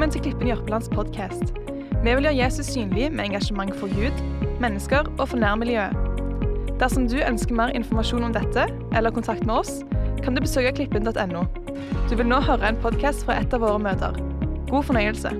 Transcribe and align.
Velkommen 0.00 0.16
til 0.16 0.30
Klippen 0.32 0.48
Jørpelands 0.48 0.88
podkast. 0.88 1.50
Vi 2.00 2.12
vil 2.16 2.24
gjøre 2.24 2.38
Jesus 2.38 2.70
synlig 2.72 3.10
med 3.12 3.26
engasjement 3.26 3.74
for 3.76 3.90
Gud, 3.92 4.20
mennesker 4.56 5.04
og 5.18 5.26
for 5.28 5.36
nærmiljøet. 5.36 5.92
Dersom 6.80 7.04
du 7.04 7.18
ønsker 7.20 7.52
mer 7.52 7.74
informasjon 7.76 8.24
om 8.24 8.32
dette 8.32 8.62
eller 8.96 9.12
kontakt 9.12 9.44
med 9.44 9.58
oss, 9.58 9.82
kan 10.24 10.32
du 10.32 10.40
besøke 10.40 10.72
klippen.no. 10.78 11.42
Du 12.08 12.14
vil 12.16 12.30
nå 12.30 12.38
høre 12.46 12.70
en 12.70 12.80
podkast 12.80 13.26
fra 13.28 13.36
et 13.42 13.52
av 13.52 13.60
våre 13.60 13.76
møter. 13.76 14.16
God 14.70 14.88
fornøyelse. 14.88 15.34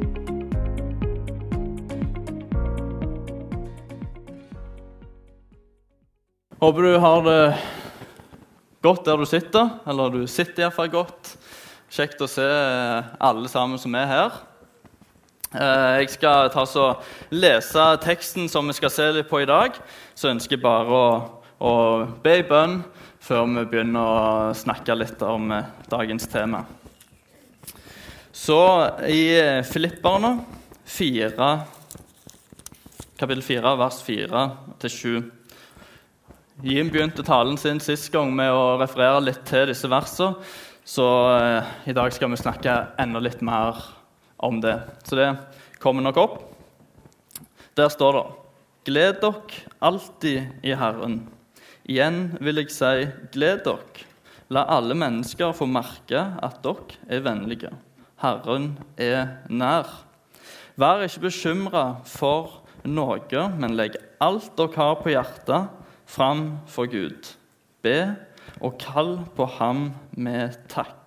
Håper 6.60 6.84
du 6.84 6.98
har 7.06 7.24
det 7.30 7.40
godt 8.84 9.08
der 9.08 9.16
du 9.16 9.24
sitter, 9.24 9.72
eller 9.88 10.12
du 10.12 10.20
sitter 10.28 10.66
iallfall 10.66 10.92
godt. 10.92 11.34
Kjekt 11.88 12.20
å 12.20 12.28
se 12.28 12.44
alle 12.44 13.48
sammen 13.48 13.80
som 13.80 13.96
er 13.96 14.08
her. 14.12 14.40
Eh, 15.50 15.98
Jeg 15.98 16.10
skal 16.14 16.50
ta 16.54 16.62
så 16.62 16.84
lese 17.34 17.84
teksten 18.04 18.46
som 18.48 18.68
vi 18.70 18.76
skal 18.76 18.90
se 18.94 19.08
litt 19.16 19.26
på 19.30 19.40
i 19.42 19.48
dag. 19.50 19.74
Så 20.14 20.30
ønsker 20.30 20.54
jeg 20.54 20.62
bare 20.62 20.86
å, 20.86 21.06
å 21.58 21.72
be 22.22 22.36
i 22.38 22.46
bønn 22.46 22.84
før 23.20 23.50
vi 23.50 23.64
begynner 23.72 23.98
å 23.98 24.54
snakke 24.54 24.94
litt 24.94 25.18
om 25.26 25.50
eh, 25.50 25.66
dagens 25.90 26.30
tema. 26.30 26.62
Så 28.30 28.60
i 29.10 29.26
Filipperne 29.66 30.36
4, 30.86 31.50
kapittel 33.18 33.42
4, 33.42 33.76
vers 33.82 34.00
4 34.06 34.46
til 34.80 34.96
7 34.96 35.12
Jim 36.62 36.90
begynte 36.92 37.24
talen 37.24 37.56
sin 37.58 37.80
sist 37.80 38.10
gang 38.12 38.30
med 38.36 38.52
å 38.52 38.76
referere 38.78 39.22
litt 39.24 39.42
til 39.48 39.66
disse 39.72 39.88
versene. 39.90 40.38
Så 40.86 41.06
eh, 41.34 41.72
i 41.90 41.96
dag 41.96 42.14
skal 42.14 42.30
vi 42.30 42.38
snakke 42.38 42.84
enda 43.02 43.18
litt 43.18 43.42
mer 43.42 43.74
om 43.74 43.99
det. 44.62 44.76
Så 45.04 45.16
det 45.18 45.28
kommer 45.78 46.04
nok 46.04 46.20
opp. 46.20 46.38
Der 47.76 47.88
står 47.92 48.16
det 48.16 48.28
Gled 48.88 49.18
dere 49.20 49.66
alltid 49.84 50.64
i 50.64 50.72
Herren. 50.74 51.20
Igjen 51.84 52.30
vil 52.40 52.62
jeg 52.62 52.72
si, 52.72 53.04
gled 53.34 53.60
dere. 53.66 54.06
La 54.50 54.64
alle 54.72 54.96
mennesker 54.98 55.52
få 55.54 55.68
merke 55.68 56.22
at 56.42 56.62
dere 56.64 56.96
er 57.12 57.20
vennlige. 57.26 57.70
Herren 58.24 58.72
er 58.96 59.36
nær. 59.52 59.90
Vær 60.80 61.04
ikke 61.04 61.26
bekymra 61.28 61.84
for 62.08 62.62
noe, 62.88 63.44
men 63.60 63.76
legg 63.76 63.98
alt 64.24 64.48
dere 64.56 64.80
har 64.80 64.96
på 65.04 65.12
hjertet, 65.12 65.68
fram 66.08 66.46
for 66.66 66.88
Gud. 66.90 67.34
Be 67.84 68.16
og 68.60 68.80
kall 68.80 69.18
på 69.36 69.46
ham 69.60 69.90
med 70.16 70.56
takk. 70.72 70.99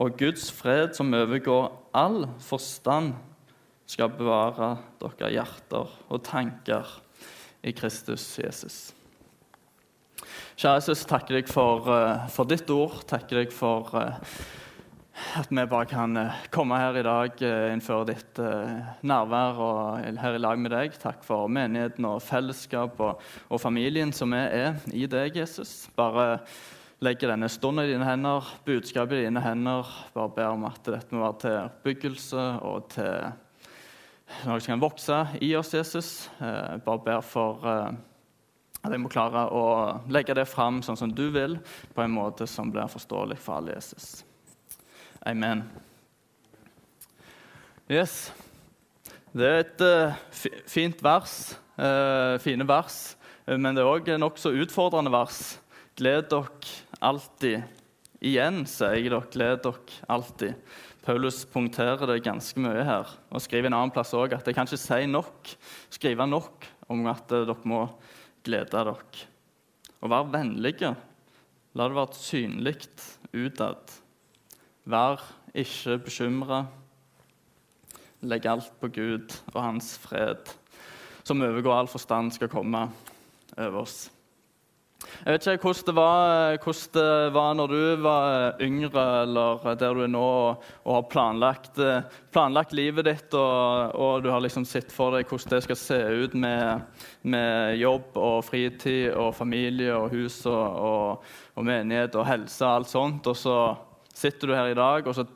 Og 0.00 0.16
Guds 0.18 0.48
fred, 0.50 0.94
som 0.96 1.14
overgår 1.14 1.70
all 1.94 2.24
forstand, 2.42 3.14
skal 3.86 4.10
bevare 4.16 4.74
deres 5.00 5.32
hjerter 5.36 5.96
og 6.08 6.22
tanker 6.24 6.88
i 7.64 7.72
Kristus 7.76 8.24
Jesus. 8.40 8.78
Kjære 10.54 10.78
Jesus, 10.78 11.04
takker 11.10 11.38
deg 11.38 11.48
for, 11.50 11.88
eh, 11.90 12.26
for 12.30 12.46
ditt 12.46 12.68
ord. 12.70 13.00
Takker 13.10 13.42
deg 13.42 13.52
for 13.52 13.90
eh, 13.98 14.18
at 15.38 15.50
vi 15.50 15.64
bare 15.66 15.88
kan 15.90 16.16
eh, 16.16 16.36
komme 16.54 16.78
her 16.78 16.98
i 16.98 17.02
dag 17.06 17.42
innenfor 17.42 18.06
ditt 18.06 18.38
nærvær 19.02 19.58
og 19.62 20.20
her 20.20 20.38
i 20.38 20.42
lag 20.42 20.58
med 20.58 20.70
deg. 20.74 20.94
Takk 21.02 21.26
for 21.26 21.50
menigheten 21.50 22.06
og 22.06 22.22
fellesskap 22.22 23.00
og, 23.02 23.22
og 23.50 23.62
familien 23.62 24.14
som 24.14 24.30
vi 24.34 24.42
er 24.42 24.78
i 24.94 25.06
deg, 25.10 25.36
Jesus. 25.42 25.88
Bare 25.98 26.44
legge 27.02 27.28
denne 27.28 27.48
stunden 27.50 27.84
i 27.84 27.92
dine 27.92 28.06
hender, 28.06 28.46
budskapet 28.66 29.18
i 29.18 29.26
dine 29.26 29.42
hender. 29.42 29.88
Bare 30.14 30.32
ber 30.36 30.52
om 30.54 30.66
at 30.68 30.82
dette 30.86 31.14
må 31.14 31.24
være 31.24 31.40
til 31.42 31.56
oppbyggelse 31.64 32.44
og 32.64 32.88
til 32.94 33.32
noe 34.48 34.60
som 34.60 34.74
kan 34.74 34.82
vokse 34.82 35.18
i 35.44 35.52
oss, 35.58 35.74
Jesus. 35.74 36.10
Eh, 36.40 36.76
bare 36.84 37.02
ber 37.04 37.24
for 37.26 37.66
eh, 37.68 37.96
at 38.84 38.92
jeg 38.92 39.02
må 39.02 39.10
klare 39.12 39.46
å 39.52 39.64
legge 40.12 40.36
det 40.36 40.46
fram 40.48 40.82
sånn 40.84 40.98
som 41.00 41.12
du 41.12 41.26
vil, 41.34 41.58
på 41.94 42.04
en 42.04 42.14
måte 42.14 42.48
som 42.50 42.72
blir 42.72 42.90
forståelig 42.92 43.38
for 43.40 43.58
alle 43.58 43.76
Jesus. 43.76 44.24
Amen. 45.24 45.64
Yes. 47.88 48.32
Det 49.34 49.48
er 49.48 49.62
et 49.64 49.82
uh, 49.82 50.50
fint 50.70 51.00
vers, 51.02 51.56
fine 52.44 52.66
vers, 52.68 52.98
men 53.48 53.74
det 53.74 53.82
er 53.82 53.88
òg 53.90 54.12
nokså 54.20 54.52
utfordrende 54.62 55.10
vers. 55.10 55.56
Gled 55.98 56.28
dere 56.30 56.93
alltid. 57.04 57.62
Igjen 58.24 58.62
sier 58.68 58.96
jeg 58.96 59.10
dere, 59.12 59.28
gled 59.32 59.62
dere 59.66 60.02
alltid. 60.08 60.54
Paulus 61.04 61.42
punkterer 61.52 62.08
det 62.08 62.22
ganske 62.24 62.60
mye 62.64 62.84
her 62.86 63.10
og 63.28 63.42
skriver 63.44 63.68
en 63.68 63.76
annen 63.76 63.92
plass 63.92 64.14
også 64.16 64.38
at 64.38 64.46
jeg 64.48 64.56
kan 64.56 64.68
ikke 64.68 64.80
si 64.80 65.00
nok, 65.10 65.50
skrive 65.92 66.24
nok 66.24 66.64
om 66.88 67.04
at 67.12 67.26
dere 67.28 67.56
må 67.68 67.82
glede 68.44 68.72
dere. 68.72 68.94
Og 70.00 70.12
vær 70.12 70.30
vennlige. 70.32 70.94
La 71.74 71.88
det 71.90 71.96
være 71.98 72.16
synlig 72.16 72.78
utad. 73.34 73.92
Vær 74.88 75.20
ikke 75.52 75.98
bekymra. 76.06 76.64
Legg 78.24 78.46
alt 78.48 78.72
på 78.80 78.88
Gud 78.94 79.34
og 79.52 79.60
Hans 79.60 79.94
fred, 80.00 80.48
som 81.24 81.42
overgår 81.44 81.76
all 81.76 81.90
forstand, 81.90 82.32
skal 82.32 82.52
komme 82.52 82.86
over 83.58 83.82
oss. 83.82 84.13
Jeg 85.22 85.34
vet 85.36 85.46
ikke 85.54 85.68
hvordan 85.68 85.86
det 85.88 85.94
var, 85.96 86.56
hvordan 86.64 86.94
det 86.96 87.34
var 87.34 87.54
når 87.58 87.72
du 87.72 88.02
var 88.04 88.62
yngre, 88.64 89.04
eller 89.22 89.76
der 89.80 89.94
du 89.94 90.02
er 90.04 90.10
nå, 90.10 90.22
og, 90.24 90.64
og 90.84 90.96
har 90.96 91.06
planlagt, 91.12 91.80
planlagt, 92.34 92.74
livet 92.76 93.06
ditt, 93.08 93.36
og, 93.38 93.94
og, 93.94 94.24
du 94.24 94.30
har 94.32 94.42
liksom 94.44 94.66
sett 94.68 94.92
for 94.92 95.14
deg 95.14 95.30
hvordan 95.30 95.54
det 95.54 95.62
skal 95.66 95.80
se 95.80 96.00
ut 96.24 96.34
med, 96.34 96.82
med 97.22 97.78
jobb 97.80 98.18
og 98.20 98.42
fritid 98.48 99.12
og 99.12 99.34
familie 99.36 99.94
og 99.94 100.10
hus 100.14 100.42
og, 100.50 101.22
og 101.54 101.66
menighet 101.66 102.18
og 102.18 102.28
helse 102.28 102.64
og 102.64 102.80
alt 102.80 102.92
sånt. 102.92 103.30
Og 103.30 103.38
så 103.38 103.58
sitter 104.14 104.50
du 104.50 104.56
her 104.56 104.72
i 104.72 104.78
dag, 104.78 105.06
og 105.06 105.16
så 105.16 105.26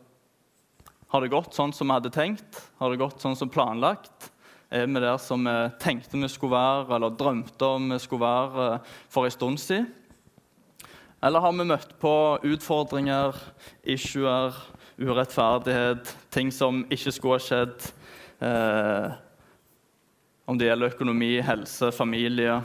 har 1.09 1.25
det 1.25 1.33
gått 1.33 1.56
sånn 1.56 1.72
som 1.72 1.88
vi 1.88 1.97
hadde 1.97 2.12
tenkt? 2.12 2.59
Har 2.83 2.93
det 2.93 3.00
gått 3.00 3.22
sånn 3.25 3.37
som 3.38 3.49
planlagt? 3.53 4.28
Er 4.69 4.84
vi 4.84 5.01
der 5.01 5.17
som 5.17 5.47
vi 5.49 5.53
tenkte 5.81 6.19
vi 6.21 6.29
skulle 6.29 6.53
være, 6.53 6.95
eller 6.95 7.15
drømte 7.17 7.65
om 7.65 7.87
vi 7.89 7.97
skulle 7.99 8.21
være 8.21 8.81
for 9.09 9.25
en 9.25 9.33
stund 9.33 9.61
siden? 9.62 9.87
Eller 11.25 11.41
har 11.41 11.55
vi 11.56 11.65
møtt 11.65 11.95
på 11.99 12.11
utfordringer, 12.45 13.33
issuer, 13.83 14.53
urettferdighet, 15.01 16.12
ting 16.31 16.53
som 16.53 16.83
ikke 16.93 17.12
skulle 17.17 17.39
ha 17.39 17.47
skjedd? 17.47 17.87
Eh, 18.45 19.15
om 20.45 20.61
det 20.61 20.69
gjelder 20.69 20.93
økonomi, 20.93 21.31
helse, 21.41 21.89
familie. 21.91 22.59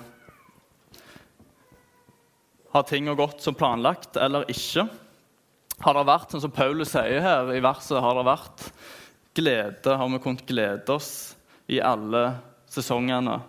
Har 2.76 2.84
tinga 2.90 3.16
gått 3.16 3.40
som 3.42 3.56
planlagt 3.56 4.20
eller 4.20 4.44
ikke? 4.52 4.90
Har 5.80 5.96
det 5.96 6.04
vært, 6.12 6.36
sånn 6.36 6.44
som 6.44 6.54
Paulus 6.54 6.92
sier 6.92 7.24
her 7.24 7.54
i 7.56 7.64
verset, 7.64 7.96
har 8.04 8.20
det 8.20 8.28
vært 8.28 8.68
glede? 9.40 9.96
Har 9.96 10.12
vi 10.12 10.22
kunnet 10.28 10.46
glede 10.52 11.00
oss 11.00 11.14
i 11.72 11.80
alle 11.84 12.24
sesongene? 12.72 13.40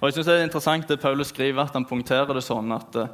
Og 0.00 0.08
jeg 0.08 0.16
synes 0.16 0.26
Det 0.26 0.34
er 0.34 0.46
interessant 0.46 0.88
det 0.88 1.00
Paulus 1.00 1.30
skriver, 1.30 1.62
at 1.62 1.76
han 1.76 1.86
punkterer 1.86 2.34
det 2.34 2.42
sånn 2.42 2.72
at 2.74 2.96
uh, 2.98 3.12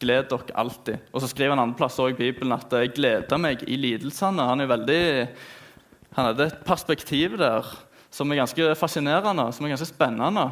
gled 0.00 0.30
dere 0.30 0.56
alltid. 0.58 1.04
Og 1.12 1.22
så 1.22 1.28
skriver 1.30 1.54
han 1.54 1.62
andre 1.62 1.78
plasser 1.78 2.10
i 2.10 2.16
Bibelen 2.16 2.56
at 2.56 2.72
jeg 2.72 2.94
gleder 2.96 3.40
meg 3.40 3.62
i 3.68 3.78
lidelsene. 3.78 4.48
Han 4.50 4.64
er 4.64 4.70
veldig, 4.70 5.04
han 6.16 6.30
hadde 6.30 6.48
et 6.48 6.64
perspektiv 6.66 7.36
der 7.40 7.68
som 8.10 8.32
er 8.32 8.40
ganske 8.40 8.74
fascinerende, 8.74 9.46
som 9.54 9.66
er 9.66 9.76
ganske 9.76 9.92
spennende, 9.92 10.48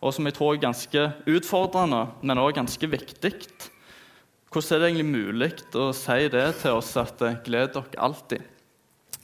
og 0.00 0.14
som 0.14 0.28
jeg 0.28 0.36
tror 0.36 0.54
er 0.54 0.62
ganske 0.62 1.06
utfordrende, 1.28 2.04
men 2.22 2.38
også 2.38 2.60
ganske 2.60 2.90
viktig. 2.92 3.32
Hvordan 4.50 4.76
er 4.76 4.80
det 4.80 4.88
egentlig 4.90 5.10
mulig 5.10 5.50
å 5.78 5.90
si 5.94 6.28
det 6.30 6.46
til 6.62 6.78
oss 6.78 6.94
at 6.98 7.20
eh, 7.22 7.38
gled 7.46 7.74
dere 7.74 8.00
alltid? 8.02 8.46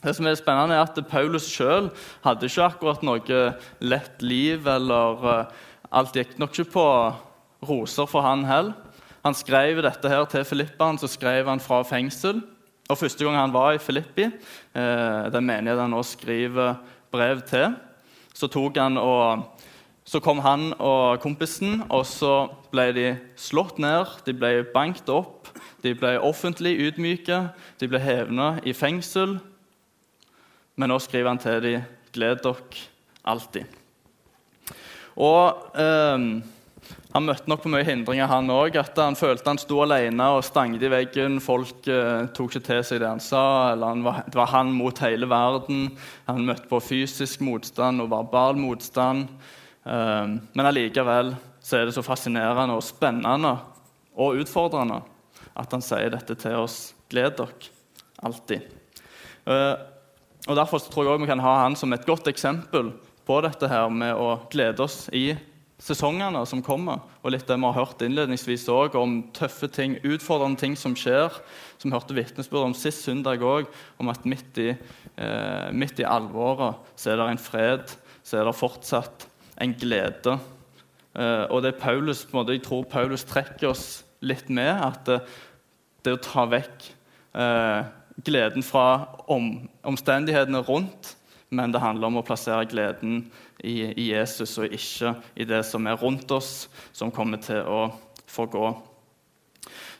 Det 0.07 0.13
som 0.15 0.27
er 0.29 0.37
spennende 0.39 0.75
er 0.77 0.85
at 0.85 0.99
Paulus 1.09 1.49
sjøl 1.51 1.89
hadde 2.23 2.47
ikke 2.47 2.63
akkurat 2.63 3.01
noe 3.03 3.39
lett 3.83 4.21
liv. 4.23 4.63
eller 4.63 5.17
uh, 5.19 5.65
Alt 5.91 6.15
gikk 6.15 6.37
nok 6.39 6.53
ikke 6.55 6.71
på 6.77 6.85
roser 7.67 8.07
for 8.07 8.23
han 8.23 8.45
heller. 8.47 8.77
Han 9.25 9.35
skrev 9.35 9.81
dette 9.83 10.07
her 10.07 10.23
til 10.31 10.45
Filippaen, 10.47 10.95
så 10.95 11.09
skrev 11.11 11.49
han 11.51 11.59
fra 11.59 11.81
fengsel. 11.83 12.39
Og 12.87 12.95
Første 13.01 13.25
gang 13.25 13.35
han 13.35 13.51
var 13.51 13.73
i 13.75 13.81
Filippi, 13.83 14.29
uh, 14.31 15.27
den 15.33 15.43
menigheten 15.43 15.83
han 15.83 15.91
nå 15.91 15.99
skriver 16.07 16.77
brev 17.11 17.43
til, 17.49 17.75
så 18.31 18.47
og 18.47 19.43
så 20.05 20.19
kom 20.23 20.39
han 20.39 20.73
og 20.79 21.19
kompisen, 21.19 21.83
og 21.89 22.05
så 22.05 22.47
ble 22.71 22.93
de 22.95 23.07
slått 23.35 23.77
ned, 23.77 24.05
de 24.23 24.31
ble 24.31 24.63
banket 24.73 25.09
opp, 25.09 25.51
de 25.83 25.93
ble 25.93 26.15
offentlig 26.19 26.77
ydmyke, 26.79 27.49
de 27.79 27.87
ble 27.87 27.99
hevna 27.99 28.59
i 28.63 28.71
fengsel. 28.71 29.39
Men 30.77 30.93
nå 30.93 30.99
skriver 31.01 31.33
han 31.33 31.41
til 31.41 31.63
dem 31.63 31.87
gled 32.13 32.43
dere 32.45 32.85
alltid. 33.27 33.65
Og 35.17 35.77
eh, 35.79 36.27
Han 37.15 37.25
møtte 37.25 37.49
nok 37.49 37.63
på 37.63 37.71
mye 37.73 37.85
hindringer, 37.87 38.29
han 38.29 38.51
òg. 38.53 38.77
Han 38.99 39.17
følte 39.17 39.49
han 39.49 39.59
sto 39.59 39.79
alene 39.81 40.27
og 40.35 40.43
stanget 40.45 40.85
i 40.85 40.91
veggen. 40.91 41.39
Folk 41.41 41.87
eh, 41.89 42.27
tok 42.37 42.53
ikke 42.53 42.65
til 42.67 42.83
seg 42.85 43.01
det 43.01 43.09
han 43.09 43.23
sa. 43.23 43.73
han 43.73 44.05
var, 44.05 44.21
Det 44.27 44.37
var 44.37 44.51
han 44.53 44.71
mot 44.75 45.01
hele 45.01 45.29
verden. 45.29 45.89
Han 46.29 46.45
møtte 46.45 46.69
på 46.69 46.81
fysisk 46.83 47.41
motstand 47.41 48.03
og 48.03 48.11
verbal 48.13 48.59
motstand. 48.61 49.25
Eh, 49.83 50.25
men 50.53 50.69
allikevel 50.69 51.33
så 51.63 51.81
er 51.81 51.89
det 51.89 51.97
så 51.97 52.05
fascinerende 52.05 52.77
og 52.77 52.85
spennende 52.85 53.57
og 54.17 54.37
utfordrende 54.43 55.01
at 55.57 55.73
han 55.73 55.83
sier 55.83 56.13
dette 56.13 56.37
til 56.37 56.61
oss. 56.61 56.93
Gled 57.09 57.39
dere 57.39 57.73
alltid. 58.27 58.73
Eh, 60.47 60.51
og 60.51 60.55
Derfor 60.55 60.79
tror 60.79 61.03
jeg 61.03 61.13
også 61.13 61.25
vi 61.25 61.29
kan 61.29 61.43
ha 61.43 61.59
han 61.63 61.75
som 61.75 61.93
et 61.93 62.05
godt 62.05 62.27
eksempel 62.27 62.93
på 63.27 63.41
dette 63.43 63.67
her 63.67 63.89
med 63.89 64.15
å 64.15 64.39
glede 64.49 64.83
oss 64.83 65.09
i 65.11 65.35
sesongene 65.77 66.41
som 66.49 66.63
kommer, 66.65 67.03
og 67.21 67.31
litt 67.31 67.45
det 67.45 67.57
vi 67.59 67.67
har 67.67 67.75
hørt 67.75 68.01
innledningsvis 68.01 68.65
også, 68.67 68.97
om 68.97 69.19
tøffe 69.35 69.67
ting, 69.69 69.99
utfordrende 70.01 70.57
ting 70.57 70.75
som 70.75 70.95
skjer, 70.97 71.29
som 71.77 71.91
vi 71.91 71.93
hørte 71.93 72.15
vitnesbyrd 72.17 72.71
om 72.71 72.73
sist 72.73 73.03
søndag 73.05 73.43
òg, 73.45 73.67
om 73.99 74.09
at 74.09 74.25
midt 74.25 74.57
i, 74.57 74.71
eh, 74.71 75.69
midt 75.71 75.99
i, 75.99 76.03
alvoret 76.03 76.79
så 76.95 77.11
er 77.11 77.17
det 77.17 77.29
en 77.29 77.37
fred, 77.37 77.93
så 78.23 78.39
er 78.39 78.45
det 78.45 78.55
fortsatt 78.57 79.27
en 79.61 79.75
glede. 79.77 80.39
Eh, 81.13 81.45
og 81.51 81.61
det 81.61 81.75
er 81.75 81.79
Paulus, 81.83 82.25
på 82.25 82.37
en 82.37 82.41
måte, 82.41 82.53
Jeg 82.53 82.63
tror 82.63 82.83
Paulus 82.89 83.23
trekker 83.23 83.69
oss 83.69 84.03
litt 84.21 84.49
med 84.49 84.81
at 84.81 85.05
det, 85.05 85.21
det 86.03 86.13
å 86.13 86.23
ta 86.23 86.45
vekk 86.49 86.89
eh, 87.35 87.83
gleden 88.25 88.65
fra 88.65 88.87
om, 89.27 89.67
omstendighetene 89.85 90.63
rundt 90.65 91.17
men 91.49 91.71
det 91.71 91.81
handler 91.81 92.09
om 92.09 92.19
å 92.19 92.25
plassere 92.27 92.67
gleden 92.67 93.21
i, 93.63 93.93
i, 93.93 94.09
Jesus 94.11 94.57
og 94.59 94.73
ikke 94.73 95.13
i 95.39 95.47
det 95.47 95.61
som 95.67 95.87
er 95.87 95.99
rundt 95.99 96.31
oss, 96.35 96.67
som 96.91 97.13
kommer 97.13 97.39
til 97.43 97.63
å 97.63 97.87
forgå. 98.27 98.71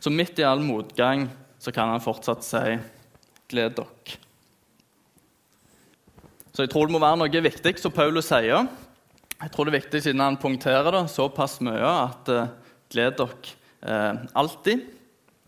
Så 0.03 0.11
midt 0.13 0.39
i 0.41 0.47
all 0.47 0.61
motgang 0.63 1.27
så 1.59 1.71
kan 1.73 1.93
han 1.93 2.03
fortsatt 2.03 2.43
si 2.45 2.77
'gled 3.47 3.77
dere'. 3.79 4.17
Så 6.51 6.65
jeg 6.65 6.71
tror 6.73 6.87
det 6.87 6.95
må 6.97 6.99
være 6.99 7.21
noe 7.21 7.41
viktig, 7.43 7.77
som 7.79 7.93
Paulus 7.93 8.27
sier. 8.27 8.67
Jeg 9.37 9.51
tror 9.53 9.65
det 9.65 9.73
er 9.73 9.79
viktig 9.79 10.01
siden 10.03 10.23
han 10.25 10.39
punkterer 10.41 10.91
det 10.91 11.09
såpass 11.13 11.61
mye 11.61 11.87
at 11.87 12.29
uh, 12.29 12.51
'gled 12.91 13.17
dere' 13.21 13.55
eh, 13.87 14.13
alltid'. 14.35 14.96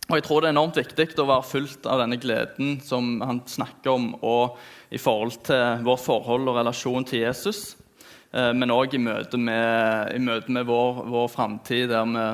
Og 0.10 0.18
jeg 0.18 0.24
tror 0.26 0.42
det 0.42 0.50
er 0.50 0.56
enormt 0.56 0.78
viktig 0.80 1.06
å 1.22 1.28
være 1.30 1.46
fullt 1.46 1.86
av 1.86 2.00
denne 2.02 2.18
gleden 2.18 2.80
som 2.82 3.20
han 3.22 3.44
snakker 3.46 3.94
om, 3.94 4.08
og 4.26 4.58
i 4.90 4.98
forhold 4.98 5.36
til 5.46 5.84
vårt 5.86 6.02
forhold 6.02 6.50
og 6.50 6.58
relasjon 6.58 7.06
til 7.06 7.28
Jesus, 7.28 7.76
eh, 8.34 8.50
men 8.58 8.74
òg 8.74 8.96
i 8.98 9.02
møte 9.06 9.38
med, 9.38 10.16
i 10.16 10.22
møte 10.26 10.50
med 10.56 10.66
vår, 10.66 11.04
vår 11.14 11.30
framtid, 11.30 11.92
der 11.94 12.10
vi, 12.10 12.26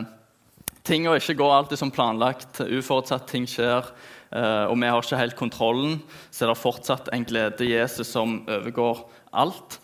tinga 0.87 1.17
ikke 1.19 1.35
går 1.41 1.51
alltid 1.57 1.81
som 1.81 1.91
planlagt, 1.91 2.63
Uforutsett 2.63 3.27
ting 3.27 3.43
skjer, 3.49 3.91
eh, 4.31 4.63
og 4.69 4.79
vi 4.79 4.91
har 4.95 5.03
ikke 5.03 5.19
helt 5.19 5.35
kontrollen, 5.35 5.97
så 6.31 6.45
er 6.45 6.53
det 6.53 6.61
fortsatt 6.61 7.11
en 7.11 7.27
glede 7.27 7.67
i 7.67 7.73
Jesus 7.73 8.07
som 8.15 8.37
overgår 8.47 9.03
alt. 9.35 9.81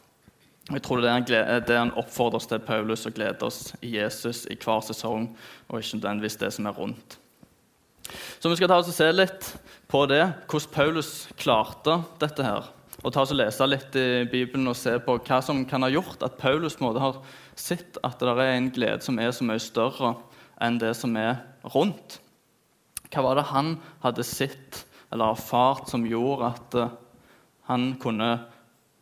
Jeg 0.71 0.85
tror 0.85 1.03
det 1.03 1.11
er 1.35 1.65
det 1.67 1.75
han 1.75 1.91
oppfordrer 1.99 2.39
oss 2.39 2.47
til, 2.47 2.63
Paulus, 2.63 3.03
å 3.03 3.11
glede 3.11 3.43
oss 3.43 3.73
i 3.83 3.97
Jesus 3.97 4.45
i 4.47 4.55
hver 4.55 4.79
sesong, 4.87 5.33
og 5.67 5.81
ikke 5.81 5.99
nødvendigvis 5.99 6.39
det 6.39 6.53
som 6.55 6.71
er 6.71 6.79
rundt. 6.79 7.20
Så 8.09 8.49
vi 8.49 8.57
skal 8.59 8.71
ta 8.71 8.79
oss 8.81 8.89
og 8.91 8.97
se 8.97 9.09
litt 9.13 9.49
på 9.91 10.05
det, 10.09 10.23
hvordan 10.49 10.73
Paulus 10.73 11.11
klarte 11.39 11.99
dette 12.21 12.45
her. 12.45 12.69
Og 13.01 13.13
ta 13.13 13.23
oss 13.23 13.33
og 13.33 13.39
lese 13.39 13.65
litt 13.65 13.95
i 13.97 14.23
Bibelen 14.29 14.69
og 14.69 14.77
se 14.77 14.93
på 15.01 15.17
hva 15.25 15.39
som 15.43 15.63
kan 15.69 15.81
ha 15.85 15.89
gjort 15.89 16.21
at 16.25 16.37
Paulus 16.41 16.77
måte 16.83 17.01
har 17.01 17.17
sett 17.57 17.97
at 18.05 18.21
det 18.21 18.35
er 18.35 18.55
en 18.55 18.69
glede 18.73 19.01
som 19.05 19.17
er 19.21 19.33
så 19.33 19.45
mye 19.47 19.61
større 19.61 20.13
enn 20.61 20.77
det 20.81 20.93
som 20.99 21.15
er 21.17 21.41
rundt. 21.73 22.19
Hva 23.11 23.25
var 23.25 23.39
det 23.39 23.49
han 23.49 23.73
hadde 24.03 24.25
sett 24.27 24.83
eller 25.11 25.33
erfart 25.33 25.89
som 25.91 26.05
gjorde 26.07 26.51
at 26.53 26.77
eh, 26.79 26.93
han 27.67 27.89
kunne 28.01 28.29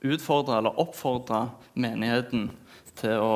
utfordre 0.05 0.57
eller 0.57 0.79
oppfordre 0.81 1.49
menigheten 1.75 2.49
til 2.99 3.19
å 3.19 3.35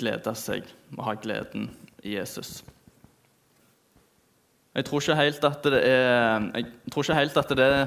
glede 0.00 0.32
seg 0.38 0.64
og 0.96 1.04
ha 1.08 1.18
gleden 1.20 1.68
i 2.06 2.16
Jesus? 2.16 2.62
Jeg 4.76 4.84
tror 4.84 5.00
ikke 5.00 5.16
helt 5.16 5.44
at 5.48 5.64
det 5.72 5.78
er, 5.88 6.50
jeg 6.52 6.92
tror 6.92 7.06
ikke 7.06 7.16
helt 7.16 7.38
at 7.40 7.56
det 7.56 7.64
er 7.64 7.86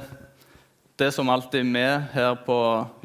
det 0.99 1.11
som 1.15 1.29
alltid 1.31 1.67
vi 1.71 1.83
her 2.11 2.33
på 2.43 2.55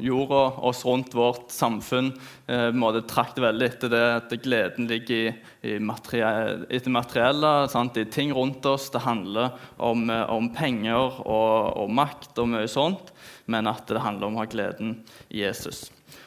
jorda, 0.03 0.41
oss 0.67 0.81
rundt 0.85 1.13
vårt 1.15 1.51
samfunn, 1.53 2.09
eh, 2.47 2.71
måte 2.75 3.05
trakter 3.07 3.45
veldig 3.45 3.67
etter 3.69 3.93
det 3.93 4.01
at 4.17 4.33
gleden 4.43 4.89
ligger 4.89 5.15
i, 5.15 5.35
i 5.69 5.77
materielle, 5.79 6.91
materielle, 6.91 7.53
sant? 7.71 7.97
i 7.97 8.07
ting 8.11 8.33
rundt 8.35 8.65
oss. 8.67 8.89
Det 8.91 9.05
handler 9.05 9.55
om, 9.77 10.09
eh, 10.09 10.25
om 10.33 10.49
penger 10.51 11.21
og, 11.23 11.77
og, 11.77 11.93
makt 11.93 12.41
og 12.43 12.51
mye 12.51 12.67
sånt, 12.67 13.13
men 13.47 13.69
at 13.71 13.87
det 13.87 14.03
handler 14.03 14.27
om 14.27 14.41
å 14.41 14.43
ha 14.43 14.49
gleden 14.49 14.97
i 15.29 15.45
Jesus. 15.45 15.85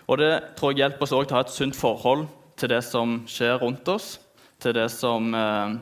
Og 0.09 0.23
Det 0.23 0.33
tror 0.57 0.73
jeg 0.73 0.87
hjelper 0.87 1.05
oss 1.05 1.13
også 1.13 1.29
til 1.29 1.37
å 1.37 1.41
ha 1.43 1.45
et 1.45 1.57
sunt 1.59 1.77
forhold 1.77 2.27
til 2.57 2.73
det 2.73 2.81
som 2.87 3.21
skjer 3.29 3.61
rundt 3.61 3.89
oss, 3.93 4.17
til 4.63 4.73
det 4.79 4.89
som 4.95 5.35
eh, 5.37 5.77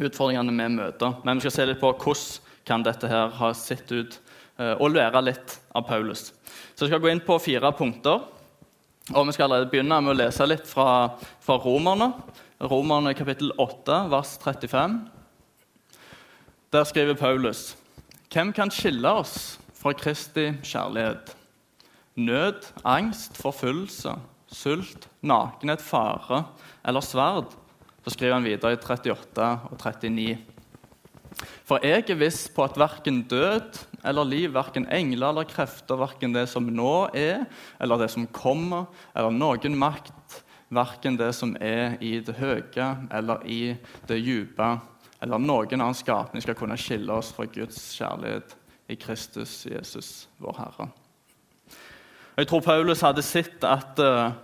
utfordringene 0.00 0.54
vi 0.54 0.76
møter. 0.76 1.16
Men 1.24 1.38
vi 1.38 1.46
skal 1.46 1.56
se 1.56 1.66
litt 1.68 1.82
på 1.82 1.92
hvordan 1.92 2.50
kan 2.64 2.84
dette 2.84 3.08
her 3.10 3.32
ha 3.36 3.50
sett 3.52 3.90
ut, 3.92 4.18
eh, 4.58 4.72
og 4.80 4.94
lære 4.94 5.20
litt 5.22 5.58
av 5.74 5.84
Paulus. 5.88 6.32
Så 6.74 6.86
jeg 6.86 6.94
skal 6.94 7.02
gå 7.02 7.10
inn 7.12 7.20
på 7.24 7.38
fire 7.38 7.72
punkter. 7.76 8.24
Og 9.12 9.26
Vi 9.26 9.32
skal 9.32 9.50
allerede 9.50 9.68
begynne 9.68 10.00
med 10.00 10.14
å 10.14 10.16
lese 10.16 10.46
litt 10.48 10.64
fra, 10.64 11.12
fra 11.40 11.58
Romerne. 11.60 12.14
Romerne 12.60 13.12
kapittel 13.14 13.52
8, 13.60 14.08
vers 14.08 14.38
35. 14.40 15.10
Der 16.72 16.84
skriver 16.84 17.14
Paulus.: 17.14 17.76
Hvem 18.32 18.52
kan 18.52 18.70
skille 18.70 19.10
oss 19.10 19.58
fra 19.74 19.92
Kristi 19.92 20.54
kjærlighet? 20.62 21.36
Nød, 22.16 22.64
angst, 22.84 23.36
forfølgelse, 23.36 24.14
sult, 24.48 25.08
nakenhet, 25.20 25.82
fare 25.82 26.44
eller 26.84 27.00
sverd? 27.00 27.52
Så 28.04 28.12
skriver 28.12 28.36
han 28.36 28.44
videre 28.44 28.74
i 28.74 28.80
38 28.80 29.48
og 29.70 29.78
39. 29.80 30.36
For 31.64 31.82
jeg 31.82 32.04
er 32.12 32.18
viss 32.20 32.44
på 32.52 32.66
at 32.66 32.76
verken 32.78 33.22
død 33.30 33.80
eller 34.04 34.28
liv, 34.28 34.52
verken 34.54 34.86
engler 34.92 35.32
eller 35.32 35.48
krefter, 35.48 35.98
verken 35.98 36.34
det 36.36 36.44
som 36.52 36.66
nå 36.68 37.08
er, 37.16 37.46
eller 37.80 38.04
det 38.04 38.10
som 38.12 38.26
kommer, 38.28 38.90
eller 39.16 39.32
noen 39.34 39.78
makt, 39.80 40.42
verken 40.74 41.16
det 41.16 41.32
som 41.36 41.54
er 41.60 41.96
i 42.04 42.18
det 42.24 42.36
høye 42.38 42.88
eller 43.14 43.44
i 43.48 43.74
det 44.08 44.20
dype, 44.20 44.68
eller 45.24 45.40
noen 45.40 45.80
annen 45.80 45.96
skapning 45.96 46.44
skal 46.44 46.58
kunne 46.58 46.78
skille 46.80 47.16
oss 47.16 47.32
fra 47.34 47.48
Guds 47.48 47.80
kjærlighet 47.96 48.56
i 48.92 48.98
Kristus 49.00 49.62
Jesus, 49.64 50.28
vår 50.38 50.60
Herre. 50.60 50.90
Jeg 52.36 52.50
tror 52.50 52.64
Paulus 52.66 53.00
hadde 53.04 53.22
sett 53.22 53.64
at 53.64 54.00
uh, 54.02 54.34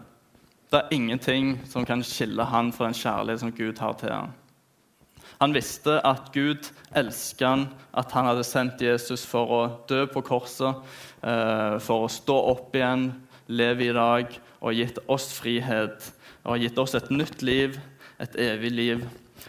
det 0.71 0.79
er 0.79 0.95
ingenting 0.95 1.57
som 1.67 1.87
kan 1.87 2.03
skille 2.07 2.45
han 2.47 2.71
fra 2.73 2.87
den 2.87 2.95
kjærlighet 2.95 3.43
som 3.43 3.55
Gud 3.55 3.81
har 3.83 3.97
til 3.99 4.13
han. 4.15 4.37
Han 5.41 5.55
visste 5.57 5.97
at 6.05 6.29
Gud 6.35 6.69
elsket 6.97 7.47
han, 7.47 7.63
at 7.97 8.13
han 8.13 8.29
hadde 8.29 8.45
sendt 8.45 8.83
Jesus 8.85 9.25
for 9.27 9.51
å 9.57 9.61
dø 9.89 10.05
på 10.13 10.23
korset, 10.27 10.83
eh, 11.25 11.79
for 11.81 12.05
å 12.05 12.13
stå 12.13 12.37
opp 12.53 12.77
igjen, 12.77 13.09
leve 13.49 13.89
i 13.89 13.95
dag 13.97 14.37
og 14.61 14.77
gitt 14.77 15.01
oss 15.09 15.31
frihet. 15.33 16.13
Og 16.45 16.61
gitt 16.61 16.79
oss 16.79 16.95
et 16.95 17.11
nytt 17.11 17.43
liv, 17.43 17.81
et 18.21 18.37
evig 18.37 18.71
liv. 18.71 19.03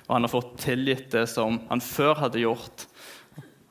Og 0.08 0.16
han 0.16 0.24
har 0.24 0.32
fått 0.32 0.58
tilgitt 0.64 1.12
det 1.12 1.28
som 1.30 1.60
han 1.70 1.84
før 1.84 2.16
hadde 2.24 2.42
gjort. 2.42 2.88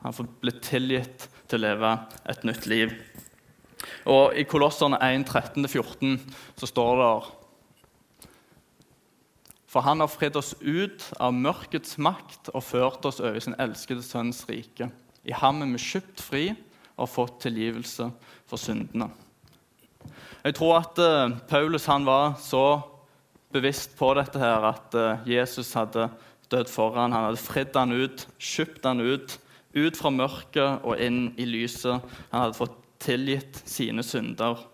Han 0.05 0.13
har 0.13 0.31
blitt 0.41 0.61
tilgitt 0.61 1.27
til 1.49 1.59
å 1.59 1.65
leve 1.65 1.97
et 2.29 2.45
nytt 2.47 2.69
liv. 2.69 2.95
Og 4.05 4.37
I 4.37 4.45
Kolosserne 4.49 5.01
1, 5.01 5.25
13-14 5.25 6.17
så 6.57 6.69
står 6.69 7.01
det 7.01 7.11
for 9.71 9.85
han 9.85 10.03
har 10.03 10.11
fridd 10.11 10.35
oss 10.35 10.51
ut 10.59 11.05
av 11.23 11.31
mørkets 11.31 11.95
makt 12.01 12.49
og 12.51 12.63
ført 12.67 13.05
oss 13.07 13.21
over 13.23 13.39
sin 13.39 13.55
elskede 13.61 14.03
sønns 14.03 14.43
rike. 14.49 14.89
I 15.23 15.35
ham 15.37 15.61
er 15.63 15.71
vi 15.71 15.79
kjøpt 15.79 16.23
fri 16.25 16.45
og 16.97 17.07
fått 17.07 17.37
tilgivelse 17.45 18.09
for 18.49 18.59
syndene. 18.59 19.07
Jeg 20.41 20.57
tror 20.57 20.81
at 20.81 20.99
uh, 20.99 21.37
Paulus 21.47 21.87
var 21.87 22.35
så 22.41 22.81
bevisst 23.53 23.95
på 23.95 24.11
dette 24.17 24.41
her 24.41 24.67
at 24.73 24.97
uh, 24.97 25.23
Jesus 25.29 25.71
hadde 25.77 26.09
dødd 26.51 26.67
for 26.67 26.97
ham. 26.97 27.13
Han 27.13 27.29
hadde 27.29 27.39
fridd 27.39 27.77
han 27.77 27.95
ut, 27.95 28.27
kjøpt 28.41 28.89
han 28.89 28.99
ut, 28.99 29.39
ut 29.71 29.95
fra 29.95 30.11
mørket 30.11 30.83
og 30.83 30.99
inn 30.99 31.29
i 31.39 31.47
lyset. 31.47 32.03
Han 32.33 32.47
hadde 32.47 32.59
fått 32.59 32.75
tilgitt 33.01 33.63
sine 33.63 34.03
synder 34.03 34.65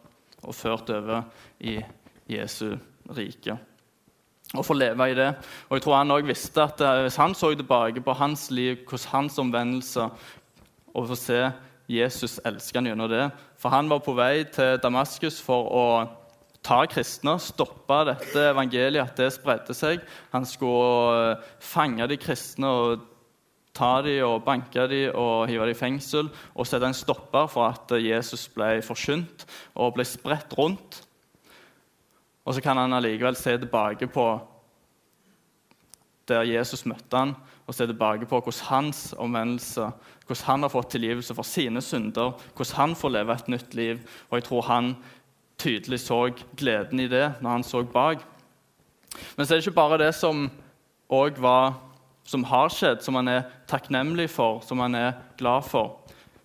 og 0.42 0.56
ført 0.58 0.90
over 0.90 1.28
i 1.62 1.78
Jesu 2.32 2.72
rike 3.14 3.60
og 4.56 4.66
få 4.66 4.78
leve 4.78 5.10
i 5.12 5.16
det. 5.18 5.32
Og 5.70 5.78
jeg 5.78 5.84
tror 5.84 5.98
han 5.98 6.12
også 6.12 6.28
visste 6.28 6.64
at 6.64 6.82
eh, 6.82 7.02
Hvis 7.02 7.20
han 7.20 7.36
så 7.36 7.54
tilbake 7.56 8.02
på 8.02 8.14
hans 8.14 8.52
liv, 8.52 8.78
hvordan 8.88 9.12
hans 9.12 9.40
omvendelse 9.40 10.10
Og 10.94 11.08
få 11.08 11.16
se 11.16 11.52
Jesus 11.90 12.40
elske 12.46 12.78
han 12.78 12.88
gjennom 12.88 13.10
det 13.10 13.32
For 13.60 13.70
han 13.70 13.90
var 13.90 14.00
på 14.00 14.16
vei 14.16 14.44
til 14.44 14.80
Damaskus 14.84 15.42
for 15.44 15.68
å 15.68 15.88
ta 16.68 16.82
kristne, 16.90 17.38
stoppe 17.40 18.02
dette 18.10 18.42
evangeliet, 18.50 19.06
at 19.06 19.16
det 19.16 19.30
spredte 19.32 19.72
seg. 19.78 20.02
Han 20.34 20.44
skulle 20.46 21.30
eh, 21.32 21.46
fange 21.64 22.08
de 22.12 22.18
kristne 22.20 22.68
og 22.68 23.06
ta 23.78 24.02
dem 24.04 24.26
og 24.26 24.44
banke 24.44 24.88
dem 24.90 25.16
og 25.16 25.48
hive 25.48 25.68
dem 25.70 25.76
i 25.76 25.78
fengsel 25.78 26.32
og 26.56 26.68
sette 26.68 26.90
en 26.90 26.98
stopper 26.98 27.48
for 27.52 27.70
at 27.70 27.94
Jesus 28.02 28.48
ble 28.52 28.82
forkynt 28.84 29.46
og 29.78 29.94
ble 29.96 30.06
spredt 30.08 30.58
rundt. 30.58 31.04
Og 32.48 32.56
så 32.56 32.64
kan 32.64 32.80
han 32.80 32.96
allikevel 32.96 33.36
se 33.36 33.58
tilbake 33.60 34.08
på 34.08 34.28
der 36.28 36.48
Jesus 36.48 36.86
møtte 36.88 37.20
han, 37.20 37.34
og 37.68 37.76
se 37.76 37.86
tilbake 37.88 38.28
på 38.28 38.40
hvordan 38.40 38.68
hans 38.70 39.14
omvendelse, 39.20 39.90
hvordan 40.28 40.48
han 40.48 40.64
har 40.64 40.72
fått 40.72 40.90
tilgivelse 40.96 41.36
for 41.36 41.48
sine 41.48 41.82
synder, 41.84 42.36
hvordan 42.56 42.76
han 42.76 42.96
får 43.00 43.14
leve 43.16 43.36
et 43.36 43.52
nytt 43.52 43.76
liv. 43.76 44.02
Og 44.30 44.40
jeg 44.40 44.48
tror 44.48 44.66
han 44.68 44.90
tydelig 45.60 46.00
så 46.04 46.22
gleden 46.60 47.04
i 47.04 47.10
det 47.12 47.26
når 47.42 47.50
han 47.50 47.68
så 47.68 47.84
bak. 47.84 48.24
Men 49.36 49.46
så 49.46 49.54
er 49.54 49.60
det 49.60 49.68
ikke 49.68 49.80
bare 49.80 50.00
det 50.04 50.14
som, 50.16 50.50
var, 51.10 51.74
som 52.28 52.44
har 52.48 52.72
skjedd, 52.72 53.04
som 53.04 53.20
han 53.20 53.32
er 53.32 53.48
takknemlig 53.68 54.30
for, 54.32 54.62
som 54.68 54.84
han 54.84 54.96
er 54.96 55.16
glad 55.40 55.68
for. 55.68 55.98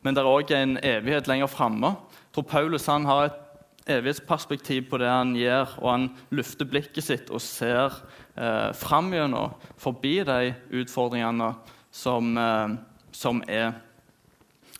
Men 0.03 0.15
det 0.15 0.23
er 0.23 0.31
òg 0.31 0.51
en 0.57 0.79
evighet 0.83 1.31
lenger 1.31 1.51
framme. 1.51 1.95
Jeg 1.95 2.39
tror 2.39 2.51
Paulus 2.51 2.87
han 2.91 3.07
har 3.07 3.29
et 3.29 3.42
evighetsperspektiv 3.91 4.89
på 4.91 5.01
det 5.03 5.11
han 5.11 5.35
gjør, 5.37 5.77
og 5.83 5.89
han 5.91 6.09
lufter 6.35 6.69
blikket 6.69 7.05
sitt 7.07 7.33
og 7.35 7.43
ser 7.43 7.97
eh, 8.37 8.71
fram 8.79 9.11
gjennom, 9.15 9.57
forbi 9.81 10.21
de 10.27 10.53
utfordringene 10.83 11.53
som, 11.93 12.37
eh, 12.39 12.77
som 13.13 13.43
er. 13.49 13.73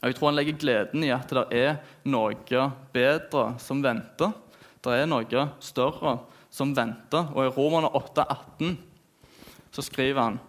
Og 0.01 0.09
Jeg 0.11 0.19
tror 0.19 0.31
han 0.31 0.39
legger 0.39 0.59
gleden 0.59 1.05
i 1.07 1.13
at 1.15 1.31
det 1.31 1.45
er 1.55 1.77
noe 2.11 2.69
bedre 2.95 3.45
som 3.63 3.83
venter. 3.83 4.33
Det 4.83 4.97
er 4.99 5.07
noe 5.07 5.45
større 5.63 6.17
som 6.51 6.73
venter. 6.75 7.29
Og 7.35 7.47
i 7.47 7.53
Romerne 7.55 7.93
8, 7.95 8.25
18 8.59 8.79
så 9.73 9.85
skriver 9.87 10.21
han 10.21 10.41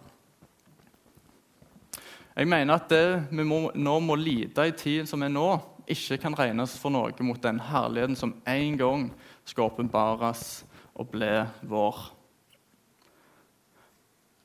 Jeg 2.34 2.48
mener 2.50 2.74
at 2.74 2.90
det 2.90 3.04
vi 3.30 3.44
må, 3.46 3.68
nå 3.74 4.00
må 4.02 4.16
lide 4.18 4.66
i 4.66 4.74
tiden 4.74 5.06
som 5.06 5.22
er 5.22 5.30
nå, 5.30 5.46
ikke 5.90 6.18
kan 6.22 6.36
regnes 6.38 6.76
for 6.80 6.92
noe 6.94 7.26
mot 7.26 7.40
den 7.42 7.60
herligheten 7.60 8.16
som 8.16 8.34
en 8.48 8.78
gang 8.80 9.08
skal 9.44 9.68
åpenbares 9.68 10.64
og 10.94 11.10
bli 11.12 11.32
vår. 11.68 11.98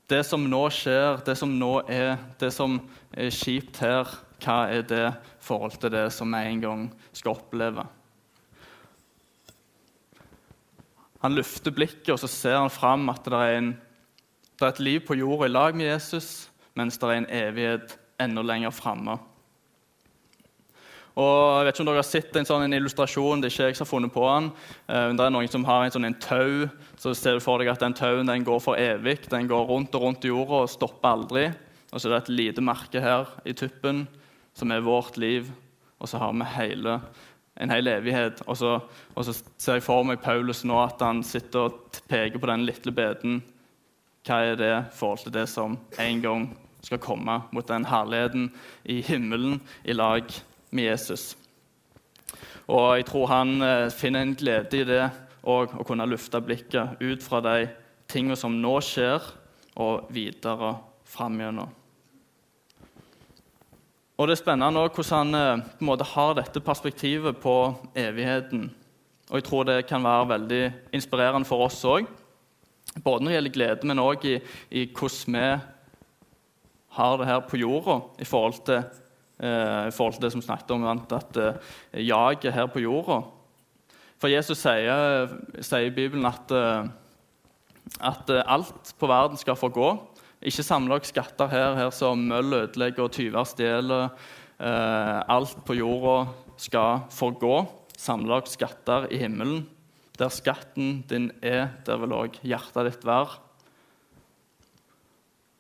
Det 0.10 0.24
som 0.25 0.48
nå 0.50 0.63
skjer, 0.74 1.19
det 1.25 1.36
som 1.38 1.51
nå 1.60 1.74
er, 1.86 2.17
det 2.41 2.50
som 2.55 2.79
er 3.13 3.29
kjipt 3.29 3.77
her, 3.84 4.10
hva 4.41 4.63
er 4.72 4.84
det 4.88 5.05
i 5.05 5.43
forhold 5.43 5.77
til 5.77 5.93
det 5.93 6.08
som 6.15 6.34
vi 6.34 6.41
en 6.50 6.63
gang 6.63 6.86
skal 7.13 7.38
oppleve? 7.38 7.86
Han 11.19 11.36
lufter 11.36 11.75
blikket, 11.75 12.13
og 12.15 12.19
så 12.22 12.29
ser 12.31 12.58
han 12.58 12.72
fram 12.72 13.10
at 13.12 13.25
det 13.27 13.38
er, 13.38 13.58
en, 13.60 13.74
det 14.55 14.65
er 14.65 14.72
et 14.72 14.81
liv 14.84 15.01
på 15.05 15.17
jorda 15.19 15.50
i 15.50 15.51
lag 15.51 15.75
med 15.75 15.91
Jesus, 15.91 16.50
mens 16.79 16.98
det 16.98 17.10
er 17.10 17.19
en 17.19 17.31
evighet 17.41 17.98
enda 18.24 18.41
lenger 18.41 18.72
framme. 18.74 19.17
Og 21.19 21.59
jeg 21.59 21.65
vet 21.67 21.75
ikke 21.75 21.83
om 21.83 21.88
dere 21.89 21.99
har 21.99 22.07
sett 22.07 22.38
en 22.39 22.47
sånn 22.47 22.63
en 22.63 22.75
illustrasjon. 22.77 23.41
det 23.41 23.49
er 23.49 23.53
ikke 23.53 23.65
jeg 23.67 23.77
som 23.77 23.85
har 23.85 23.91
funnet 23.91 24.13
på 24.13 24.25
den. 24.27 24.51
Uh, 24.88 25.09
det 25.17 25.25
er 25.25 25.33
noen 25.35 25.51
som 25.51 25.65
har 25.67 25.83
en 25.83 25.95
sånn 25.95 26.07
en 26.07 26.19
tau. 26.23 26.69
Så 27.01 27.13
ser 27.17 27.35
du 27.35 27.43
for 27.43 27.59
deg 27.59 27.71
at 27.73 27.83
den 27.83 27.95
tauen 27.97 28.29
den 28.29 28.45
går 28.47 28.61
for 28.63 28.79
evig. 28.79 29.17
Den 29.31 29.49
går 29.49 29.65
rundt 29.67 29.95
og 29.97 30.05
rundt 30.05 30.27
i 30.27 30.31
jorda 30.31 30.63
og 30.63 30.71
stopper 30.71 31.11
aldri. 31.11 31.49
Og 31.91 31.99
så 31.99 32.07
er 32.07 32.15
det 32.15 32.21
et 32.21 32.35
lite 32.38 32.63
merke 32.63 33.01
her 33.03 33.27
i 33.49 33.55
tuppen, 33.57 34.05
som 34.55 34.71
er 34.71 34.85
vårt 34.85 35.17
liv. 35.19 35.49
Og 35.99 36.07
så 36.07 36.21
har 36.21 36.31
vi 36.38 36.47
hele, 36.55 36.99
en 37.59 37.73
hel 37.73 37.91
evighet. 37.91 38.43
Og 38.47 38.55
så, 38.61 38.77
og 39.15 39.27
så, 39.27 39.35
ser 39.57 39.79
jeg 39.79 39.88
for 39.89 40.07
meg 40.07 40.21
Paulus 40.23 40.63
nå, 40.63 40.77
at 40.85 41.03
han 41.03 41.23
sitter 41.25 41.67
og 41.67 42.01
peker 42.07 42.39
på 42.39 42.51
den 42.51 42.63
lille 42.69 42.95
beden. 42.95 43.41
Hva 44.23 44.43
er 44.45 44.59
det 44.59 44.71
i 44.71 44.83
forhold 44.95 45.25
til 45.25 45.35
det 45.35 45.49
som 45.51 45.75
en 45.99 46.23
gang 46.23 46.51
skal 46.85 47.01
komme 47.03 47.41
mot 47.51 47.67
den 47.67 47.89
herligheten 47.89 48.53
i 48.88 49.01
himmelen 49.03 49.57
i 49.83 49.95
lag 49.97 50.29
med 50.69 50.89
Jesus. 50.91 51.33
Og 52.69 52.99
jeg 52.99 53.07
tror 53.09 53.31
han 53.31 53.61
eh, 53.65 53.89
finner 53.93 54.25
en 54.25 54.35
glede 54.38 54.81
i 54.81 54.85
det 54.88 55.03
og 55.49 55.73
å 55.79 55.85
kunne 55.88 56.07
lufte 56.09 56.41
blikket 56.43 56.99
ut 57.01 57.23
fra 57.23 57.39
de 57.41 57.69
tingene 58.09 58.38
som 58.38 58.53
nå 58.61 58.75
skjer, 58.83 59.23
og 59.79 60.09
videre 60.11 60.73
fram 61.07 61.38
gjennom. 61.39 61.69
Og 64.19 64.27
Det 64.27 64.33
er 64.35 64.41
spennende 64.41 64.83
hvordan 64.83 65.15
han 65.15 65.39
eh, 65.39 65.65
på 65.79 65.85
en 65.85 65.89
måte 65.93 66.07
har 66.11 66.35
dette 66.35 66.59
perspektivet 66.59 67.39
på 67.39 67.55
evigheten. 67.95 68.67
Og 69.29 69.35
Jeg 69.39 69.45
tror 69.47 69.63
det 69.63 69.88
kan 69.88 70.03
være 70.03 70.29
veldig 70.33 70.63
inspirerende 70.91 71.47
for 71.47 71.69
oss 71.69 71.79
òg. 71.88 72.09
Både 72.99 73.23
når 73.23 73.29
det 73.29 73.38
gjelder 73.38 73.55
glede, 73.55 73.88
men 73.88 74.01
òg 74.03 74.25
i, 74.25 74.39
i 74.75 74.88
hvordan 74.91 75.38
vi 75.38 75.45
har 76.97 77.17
det 77.17 77.29
her 77.29 77.45
på 77.47 77.59
jorda 77.61 77.99
i 78.19 78.25
forhold 78.27 78.59
til 78.65 78.83
i 79.39 79.91
forhold 79.96 80.17
til 80.17 80.25
det 80.25 80.34
som 80.34 80.43
snakket 80.43 80.74
om 80.75 80.84
at 80.89 81.38
eh, 81.39 81.60
jaget 82.03 82.53
her 82.53 82.67
på 82.67 82.81
jorda. 82.84 83.22
For 84.19 84.27
Jesus 84.27 84.60
sier, 84.60 85.31
sier 85.63 85.88
i 85.88 85.93
Bibelen 85.96 86.27
at, 86.27 86.51
eh, 86.51 86.89
at 88.03 88.34
alt 88.43 88.91
på 89.00 89.08
verden 89.08 89.39
skal 89.39 89.55
få 89.55 89.72
gå. 89.72 89.93
Ikke 90.43 90.63
samle 90.63 90.98
dere 90.98 91.08
skatter 91.08 91.48
her, 91.51 91.77
her 91.79 91.89
som 91.96 92.27
møll 92.27 92.53
ødelegger 92.65 93.08
og 93.08 93.15
tyver 93.15 93.48
stjeler. 93.48 94.10
alt 94.60 95.55
på 95.65 95.74
jorda 95.74 96.31
skal 96.58 97.08
få 97.12 97.31
gå. 97.31 97.65
Samle 97.96 98.36
dere 98.36 98.48
skatter 98.48 99.08
i 99.12 99.17
himmelen. 99.17 99.67
Der 100.19 100.29
skatten 100.29 101.05
din 101.10 101.31
er, 101.41 101.69
der 101.86 101.98
vil 101.98 102.12
òg 102.12 102.39
hjertet 102.43 102.91
ditt 102.91 103.05
være. 103.05 103.39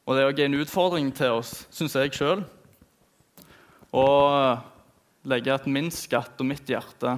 Og 0.05 0.15
Det 0.15 0.23
er 0.23 0.31
òg 0.31 0.39
en 0.39 0.59
utfordring 0.59 1.15
til 1.15 1.39
oss, 1.39 1.67
syns 1.71 1.95
jeg 1.95 2.11
sjøl 2.11 2.43
og 3.95 5.29
legge 5.29 5.53
at 5.53 5.67
min 5.69 5.89
skatt 5.93 6.39
og 6.39 6.49
mitt 6.49 6.69
hjerte 6.69 7.15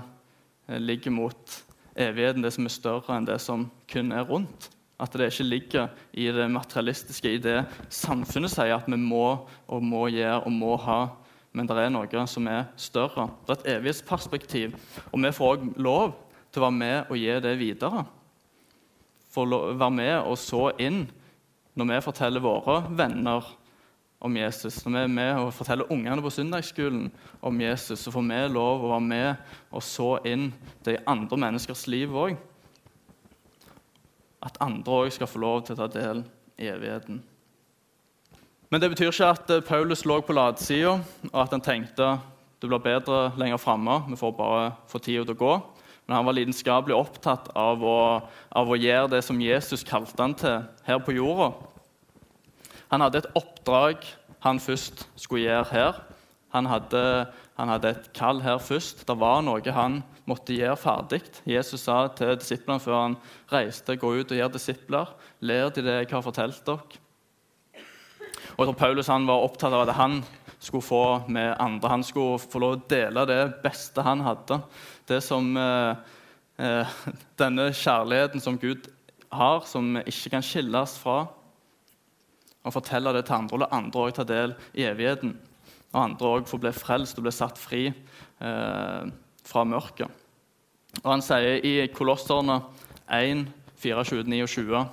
eh, 0.67 0.79
ligger 0.79 1.13
mot 1.13 1.57
evigheten, 1.95 2.43
det 2.43 2.53
som 2.55 2.67
er 2.67 2.73
større 2.73 3.17
enn 3.17 3.27
det 3.27 3.39
som 3.43 3.67
kun 3.91 4.13
er 4.15 4.27
rundt. 4.27 4.69
At 5.01 5.15
det 5.17 5.31
ikke 5.31 5.47
ligger 5.47 5.87
i 6.13 6.27
det 6.31 6.45
materialistiske, 6.53 7.33
i 7.33 7.41
det 7.41 7.63
samfunnet 7.89 8.53
sier 8.53 8.75
at 8.77 8.89
vi 8.89 8.99
må 9.01 9.25
og 9.65 9.83
må 9.83 10.05
gjøre 10.13 10.43
og 10.45 10.53
må 10.53 10.75
ha. 10.85 11.01
Men 11.51 11.67
det 11.67 11.77
er 11.81 11.91
noe 11.91 12.25
som 12.29 12.47
er 12.47 12.69
større. 12.79 13.27
Det 13.43 13.55
er 13.55 13.59
et 13.59 13.71
evighetsperspektiv. 13.79 14.75
Og 15.09 15.23
vi 15.23 15.33
får 15.35 15.55
òg 15.55 15.65
lov 15.81 16.13
til 16.51 16.61
å 16.61 16.67
være 16.67 16.77
med 16.77 17.09
og 17.09 17.17
gi 17.19 17.39
det 17.43 17.55
videre. 17.59 18.05
Få 19.31 19.47
være 19.49 19.95
med 19.95 20.13
og 20.21 20.37
så 20.39 20.69
inn 20.79 21.03
når 21.79 21.89
vi 21.89 21.99
forteller 22.05 22.43
våre 22.43 22.81
venner 22.93 23.47
om 24.21 24.37
Jesus. 24.37 24.83
Når 24.85 24.93
vi 24.93 25.01
er 25.03 25.13
med 25.15 25.31
og 25.41 25.53
forteller 25.57 25.89
ungene 25.91 26.21
på 26.21 26.29
søndagsskolen 26.33 27.09
om 27.41 27.61
Jesus, 27.61 27.99
så 27.99 28.13
får 28.13 28.27
vi 28.27 28.39
lov 28.53 28.85
å 28.85 28.93
være 28.93 29.07
med 29.07 29.57
og 29.71 29.83
så 29.83 30.13
inn 30.29 30.51
det 30.85 30.95
i 30.95 31.03
andre 31.09 31.39
menneskers 31.41 31.87
liv 31.89 32.13
òg. 32.13 32.37
At 34.41 34.61
andre 34.61 35.03
òg 35.03 35.11
skal 35.13 35.29
få 35.29 35.41
lov 35.41 35.65
til 35.65 35.75
å 35.75 35.81
ta 35.81 35.89
del 35.91 36.23
i 36.61 36.69
evigheten. 36.69 37.21
Men 38.71 38.81
det 38.81 38.91
betyr 38.93 39.09
ikke 39.11 39.33
at 39.33 39.49
eh, 39.51 39.65
Paulus 39.67 40.05
lå 40.07 40.21
på 40.23 40.33
latsida, 40.37 40.99
og 41.31 41.39
at 41.41 41.51
han 41.51 41.63
tenkte 41.65 42.13
det 42.61 42.69
blir 42.69 42.79
bedre 42.79 43.31
lenger 43.41 43.57
framme. 43.57 44.03
Vi 44.07 44.19
får 44.19 44.35
bare 44.37 44.65
få 44.87 45.01
tida 45.01 45.25
til 45.25 45.33
å 45.33 45.39
gå. 45.41 45.53
Men 46.05 46.19
han 46.19 46.27
var 46.27 46.35
lidenskapelig 46.37 46.93
opptatt 46.93 47.49
av 47.57 47.81
å, 47.81 47.97
av 48.53 48.69
å 48.69 48.77
gjøre 48.77 49.15
det 49.15 49.21
som 49.25 49.41
Jesus 49.41 49.83
kalte 49.87 50.21
han 50.21 50.37
til 50.37 50.61
her 50.85 51.01
på 51.01 51.15
jorda. 51.17 51.49
Han 52.91 53.05
hadde 53.05 53.23
et 53.23 53.31
oppdrag 53.39 54.03
han 54.41 54.59
først 54.61 55.05
skulle 55.21 55.45
gjøre 55.45 55.67
her. 55.69 55.99
Han 56.51 56.65
hadde, 56.65 57.01
han 57.55 57.69
hadde 57.71 57.91
et 57.93 58.09
kall 58.17 58.41
her 58.41 58.57
først. 58.57 59.05
Det 59.07 59.15
var 59.21 59.43
noe 59.45 59.73
han 59.75 60.01
måtte 60.29 60.55
gjøre 60.57 60.79
ferdig. 60.81 61.21
Jesus 61.45 61.85
sa 61.85 62.07
til 62.17 62.33
disiplene 62.39 62.81
før 62.81 62.97
han 62.97 63.17
reiste, 63.51 63.99
gå 64.01 64.15
ut 64.17 64.33
og 64.33 64.39
gjør 64.39 64.53
disipler. 64.55 65.11
Lær 65.45 65.69
de 65.69 65.85
det 65.85 65.97
jeg 65.99 66.09
har 66.11 66.25
fortalt 66.25 66.63
dere. 66.65 67.01
Og 68.57 68.63
jeg 68.65 68.67
tror 68.67 68.79
Paulus 68.79 69.09
han 69.09 69.27
var 69.29 69.45
opptatt 69.45 69.73
av 69.73 69.85
at 69.85 69.95
han 69.95 70.19
skulle 70.59 70.85
få 70.85 71.03
med 71.31 71.53
andre. 71.61 71.93
Han 71.93 72.05
skulle 72.05 72.41
få 72.41 72.61
lov 72.61 72.75
å 72.75 72.81
dele 72.89 73.27
det 73.29 73.43
beste 73.63 74.03
han 74.05 74.25
hadde. 74.25 74.57
Det 75.07 75.21
som 75.23 75.53
eh, 75.57 76.01
eh, 76.57 76.97
Denne 77.39 77.69
kjærligheten 77.73 78.43
som 78.43 78.57
Gud 78.59 78.89
har, 79.31 79.63
som 79.69 79.95
ikke 80.01 80.33
kan 80.33 80.45
skilles 80.45 80.97
fra 80.99 81.23
og 82.61 82.75
fortelle 82.75 83.13
det 83.15 83.25
til 83.27 83.39
andre, 83.39 83.57
og 83.57 83.63
la 83.63 83.69
andre 83.75 84.05
òg 84.05 84.15
ta 84.15 84.25
del 84.27 84.55
i 84.77 84.85
evigheten. 84.85 85.35
Og 85.91 85.99
andre 86.03 86.33
òg 86.37 86.47
få 86.49 86.59
bli 86.61 86.71
frelst 86.75 87.17
og 87.19 87.25
bli 87.25 87.33
satt 87.35 87.59
fri 87.59 87.87
eh, 87.89 89.11
fra 89.47 89.63
mørket. 89.67 90.07
Og 91.01 91.09
Han 91.09 91.23
sier 91.23 91.63
i 91.65 91.87
Kolosserne 91.95 92.61
1, 93.11 93.45
24, 93.81 94.23
29 94.27 94.43
og 94.43 94.49
20 94.49 94.89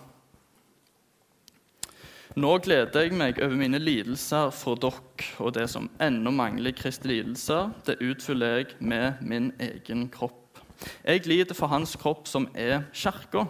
Nå 2.38 2.50
gleder 2.62 3.02
jeg 3.02 3.16
meg 3.18 3.38
over 3.42 3.56
mine 3.58 3.80
lidelser 3.80 4.52
for 4.54 4.78
dere, 4.78 5.24
og 5.42 5.56
det 5.56 5.64
som 5.72 5.88
ennå 5.98 6.30
mangler 6.30 6.74
Kristi 6.76 7.08
lidelser, 7.10 7.72
det 7.88 7.96
utfyller 8.04 8.60
jeg 8.60 8.76
med 8.78 9.18
min 9.26 9.48
egen 9.58 10.04
kropp. 10.12 10.60
Jeg 11.02 11.26
lider 11.26 11.56
for 11.58 11.72
hans 11.72 11.96
kropp, 11.98 12.28
som 12.30 12.46
er 12.54 12.84
kirka. 12.94 13.48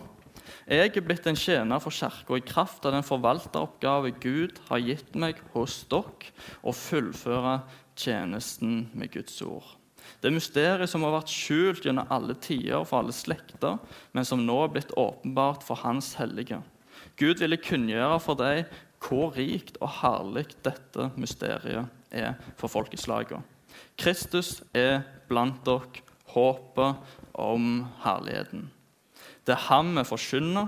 Jeg 0.69 0.91
er 0.93 1.01
blitt 1.01 1.25
en 1.25 1.39
tjener 1.39 1.81
for 1.81 1.95
kirka 1.97 2.37
i 2.37 2.45
kraft 2.45 2.85
av 2.85 2.93
den 2.93 3.07
forvalteroppgave 3.07 4.11
Gud 4.21 4.59
har 4.69 4.83
gitt 4.85 5.15
meg 5.17 5.41
hos 5.55 5.79
dere, 5.89 6.29
å 6.61 6.75
fullføre 6.77 7.63
tjenesten 7.97 8.83
med 8.93 9.15
Guds 9.15 9.41
ord. 9.47 9.65
Det 10.21 10.33
mysteriet 10.33 10.93
som 10.93 11.07
har 11.07 11.15
vært 11.17 11.33
skjult 11.33 11.89
gjennom 11.89 12.13
alle 12.13 12.37
tider 12.37 12.85
for 12.85 13.01
alle 13.01 13.17
slekter, 13.17 13.81
men 14.13 14.29
som 14.29 14.45
nå 14.45 14.59
er 14.67 14.75
blitt 14.77 14.93
åpenbart 14.93 15.65
for 15.65 15.81
Hans 15.87 16.13
hellige. 16.21 16.61
Gud 17.17 17.41
ville 17.41 17.61
kunngjøre 17.65 18.21
for 18.21 18.37
deg 18.37 18.69
hvor 19.01 19.33
rikt 19.41 19.81
og 19.81 20.03
herlig 20.03 20.51
dette 20.67 21.11
mysteriet 21.17 22.13
er 22.13 22.37
for 22.61 22.69
folkeslagene. 22.69 23.41
Kristus 23.97 24.59
er 24.77 25.01
blant 25.31 25.65
dere 25.65 26.05
håpet 26.35 27.17
om 27.41 27.87
herligheten. 28.05 28.69
Det 29.49 29.55
er 29.57 29.69
ham 29.71 29.95
vi 29.97 30.05
forkynner, 30.05 30.67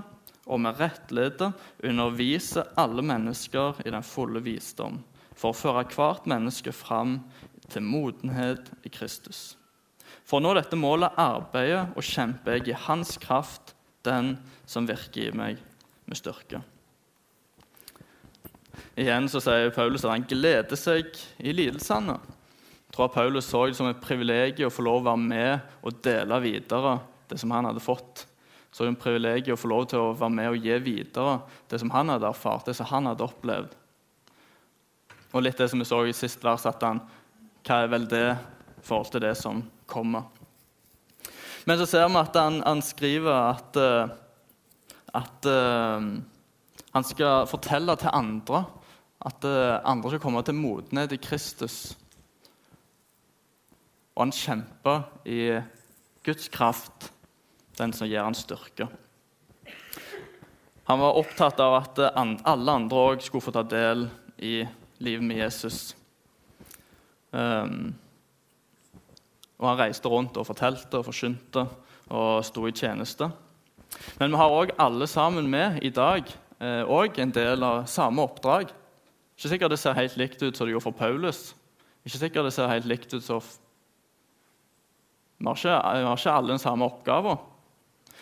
og 0.49 0.63
vi 0.63 0.71
rettleder, 0.79 1.51
underviser 1.85 2.71
alle 2.81 3.03
mennesker 3.05 3.83
i 3.85 3.91
den 3.93 4.01
fulle 4.01 4.41
visdom, 4.41 5.03
for 5.37 5.53
å 5.53 5.57
føre 5.59 5.83
hvert 5.93 6.25
menneske 6.25 6.73
fram 6.73 7.19
til 7.69 7.85
modenhet 7.85 8.71
i 8.81 8.89
Kristus. 8.89 9.51
For 10.25 10.39
å 10.39 10.43
nå 10.43 10.55
dette 10.57 10.79
målet 10.79 11.13
arbeider 11.21 11.91
og 11.93 12.07
kjemper 12.07 12.57
jeg 12.57 12.71
i 12.71 12.79
Hans 12.87 13.19
kraft, 13.21 13.75
den 14.01 14.33
som 14.65 14.89
virker 14.89 15.29
i 15.29 15.35
meg 15.37 15.61
med 16.09 16.17
styrke. 16.17 16.63
Igjen 18.97 19.29
så 19.29 19.43
sier 19.45 19.69
Paulus 19.75 20.07
at 20.07 20.15
han 20.15 20.25
gleder 20.25 20.79
seg 20.79 21.13
i 21.37 21.53
lidelsene. 21.53 22.17
Jeg 22.17 22.97
tror 22.97 23.13
Paulus 23.13 23.45
så 23.45 23.67
det 23.69 23.77
som 23.77 23.91
et 23.91 24.01
privilegium 24.01 24.73
å 24.73 24.73
få 24.73 24.89
lov 24.89 25.03
å 25.03 25.09
være 25.11 25.23
med 25.29 25.71
og 25.85 26.01
dele 26.03 26.41
videre 26.43 26.97
det 27.29 27.37
som 27.39 27.53
han 27.53 27.69
hadde 27.69 27.85
fått. 27.85 28.25
Så 28.71 28.83
det 28.83 28.87
er 28.87 28.93
en 28.93 29.01
privilegium 29.03 29.57
å 29.57 29.59
få 29.59 29.69
lov 29.71 29.85
til 29.91 29.99
å 29.99 30.13
være 30.15 30.35
med 30.37 30.49
og 30.53 30.63
gi 30.63 30.77
videre 30.79 31.39
det 31.69 31.81
som 31.81 31.91
han 31.91 32.13
hadde 32.13 32.29
erfart, 32.29 32.69
det 32.69 32.77
som 32.77 32.87
han 32.87 33.09
hadde 33.11 33.27
opplevd. 33.27 33.73
Og 35.31 35.43
litt 35.43 35.59
det 35.59 35.67
som 35.71 35.79
vi 35.79 35.87
så 35.87 35.99
i 36.07 36.15
sist 36.15 36.43
vers, 36.43 36.67
at 36.67 36.83
han 36.83 37.03
Hva 37.61 37.83
er 37.83 37.91
vel 37.91 38.07
det 38.09 38.27
i 38.31 38.83
forhold 38.83 39.11
til 39.13 39.21
det 39.21 39.35
som 39.37 39.59
kommer? 39.85 40.23
Men 41.69 41.77
så 41.77 41.85
ser 41.85 42.07
vi 42.09 42.17
at 42.17 42.37
han, 42.39 42.57
han 42.65 42.81
skriver 42.81 43.35
at, 43.35 43.77
eh, 43.77 44.13
at 45.13 45.45
uh, 45.45 46.07
han 46.95 47.05
skal 47.05 47.45
fortelle 47.51 47.93
til 48.01 48.09
andre 48.17 48.63
at 49.21 49.45
uh, 49.45 49.77
andre 49.85 50.09
skal 50.09 50.23
komme 50.23 50.41
til 50.41 50.57
modenhet 50.57 51.13
i 51.13 51.21
Kristus. 51.21 51.93
Og 54.15 54.25
han 54.25 54.33
kjemper 54.33 55.05
i 55.29 55.59
Guds 56.25 56.49
kraft 56.49 57.11
den 57.81 57.93
som 57.95 58.09
gir 58.09 58.23
han 58.23 58.37
styrke. 58.37 58.87
Han 60.89 60.99
var 60.99 61.17
opptatt 61.17 61.59
av 61.63 61.77
at 61.79 61.99
alle 62.19 62.77
andre 62.77 63.03
òg 63.13 63.23
skulle 63.23 63.45
få 63.45 63.53
ta 63.55 63.63
del 63.63 64.07
i 64.41 64.61
livet 65.01 65.25
med 65.25 65.39
Jesus. 65.39 65.95
Um, 67.31 67.93
og 69.61 69.69
han 69.69 69.79
reiste 69.79 70.09
rundt 70.09 70.37
og 70.41 70.47
fortalte 70.49 70.99
og 70.99 71.07
forkynte 71.07 71.63
og 72.11 72.43
sto 72.43 72.65
i 72.67 72.75
tjeneste. 72.75 73.29
Men 74.19 74.33
vi 74.33 74.39
har 74.41 74.57
òg 74.57 74.73
alle 74.81 75.07
sammen 75.07 75.47
med 75.51 75.79
i 75.85 75.93
dag 75.93 76.27
òg 76.61 77.17
eh, 77.17 77.23
en 77.23 77.33
del 77.33 77.63
av 77.65 77.85
samme 77.89 78.25
oppdrag. 78.25 78.69
Ikke 79.37 79.51
sikkert 79.53 79.73
det 79.73 79.79
ser 79.81 79.97
helt 79.97 80.17
likt 80.19 80.41
ut 80.43 80.57
som 80.57 80.67
det 80.67 80.75
gjorde 80.75 80.85
for 80.89 80.97
Paulus. 80.97 81.51
Ikke 82.05 82.19
sikkert 82.19 82.49
det 82.49 82.55
ser 82.55 82.69
helt 82.69 82.89
likt 82.89 83.13
ut 83.13 83.25
som 83.25 83.41
vi 85.41 85.49
har 85.49 86.13
ikke 86.13 86.33
alle 86.33 86.53
den 86.53 86.61
samme 86.61 86.85
oppgaven. 86.85 87.39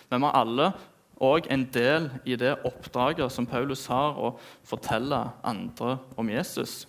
Men 0.10 0.22
vi 0.22 0.30
har 0.30 0.42
alle 0.42 0.72
òg 1.20 1.50
en 1.52 1.66
del 1.74 2.08
i 2.28 2.38
det 2.40 2.56
oppdraget 2.68 3.32
som 3.34 3.48
Paulus 3.48 3.86
har, 3.92 4.16
å 4.16 4.38
fortelle 4.68 5.20
andre 5.46 5.98
om 6.18 6.30
Jesus. 6.32 6.86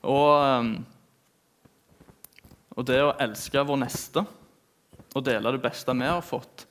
Og, 0.00 0.28
ehm, 0.44 0.74
og 2.76 2.86
det 2.88 3.00
å 3.04 3.16
elske 3.20 3.64
vår 3.66 3.80
neste 3.82 4.24
og 5.10 5.24
dele 5.26 5.52
det 5.52 5.62
beste 5.64 5.96
vi 5.96 6.06
har 6.06 6.22
fått, 6.22 6.66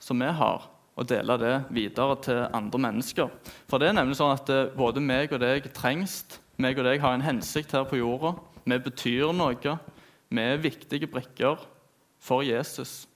som 0.00 0.20
vi 0.20 0.28
har, 0.28 0.68
og 0.92 1.08
dele 1.08 1.38
det 1.40 1.54
videre 1.72 2.16
til 2.22 2.42
andre 2.52 2.78
mennesker. 2.78 3.30
For 3.68 3.80
det 3.80 3.88
er 3.88 3.96
nemlig 3.96 4.18
sånn 4.18 4.34
at 4.36 4.50
eh, 4.52 4.70
både 4.76 5.00
meg 5.00 5.32
og 5.32 5.40
deg 5.40 5.70
trengs. 5.74 6.20
Meg 6.60 6.78
og 6.78 6.84
deg 6.84 7.00
har 7.00 7.16
en 7.16 7.24
hensikt 7.24 7.72
her 7.72 7.86
på 7.88 7.96
jorda. 7.96 8.34
Vi 8.68 8.78
betyr 8.78 9.32
noe. 9.34 9.76
Vi 10.28 10.42
er 10.42 10.60
viktige 10.62 11.08
brikker 11.10 11.64
for 12.22 12.44
Jesus 12.44 13.06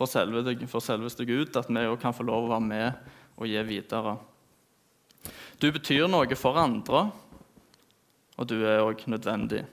for, 0.00 0.08
selve, 0.08 0.56
for 0.64 0.80
selveste 0.80 1.26
Gud, 1.28 1.52
at 1.60 1.68
vi 1.68 1.84
òg 1.84 1.98
kan 2.00 2.16
få 2.16 2.24
lov 2.24 2.46
å 2.46 2.54
være 2.54 2.64
med 2.64 3.10
og 3.36 3.48
gi 3.48 3.60
videre. 3.68 4.14
Du 5.60 5.68
betyr 5.68 6.08
noe 6.08 6.38
for 6.40 6.56
andre, 6.56 7.10
og 8.40 8.48
du 8.48 8.62
er 8.64 8.80
òg 8.80 9.04
nødvendig. 9.12 9.66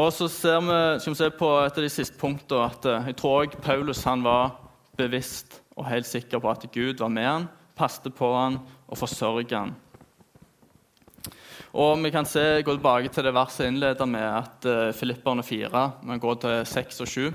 Og 0.00 0.08
så 0.14 0.30
ser 0.32 0.62
vi, 0.64 0.78
skal 1.02 1.12
vi 1.12 1.18
se 1.18 1.28
på 1.34 1.50
et 1.60 1.76
av 1.76 1.84
de 1.84 1.92
siste 1.92 2.16
punktene 2.16 2.68
at 2.70 2.86
eh, 2.88 3.10
jeg 3.10 3.18
tror 3.20 3.42
også 3.42 3.60
Paulus 3.60 4.04
han 4.06 4.22
var 4.24 4.54
bevisst 4.96 5.58
og 5.74 5.88
helt 5.90 6.08
sikker 6.08 6.40
på 6.40 6.52
at 6.52 6.64
Gud 6.72 7.02
var 7.02 7.10
med 7.12 7.26
han, 7.26 7.48
passet 7.76 8.14
på 8.16 8.30
han 8.32 8.60
og 8.86 9.00
forsørget 9.00 9.56
han. 9.58 9.74
Og 11.70 12.00
vi 12.02 12.10
kan 12.10 12.26
se, 12.26 12.62
gå 12.66 12.72
tilbake 12.74 13.12
til 13.14 13.28
det 13.28 13.34
verset 13.34 13.62
jeg 13.62 13.74
innleder 13.74 14.08
med, 14.10 14.24
at 14.26 14.66
uh, 14.66 14.90
Filipperne 14.96 15.44
4 15.46 15.82
men 16.02 16.22
går 16.22 16.40
til 16.42 16.56
6 16.66 17.00
og 17.04 17.08
7. 17.12 17.28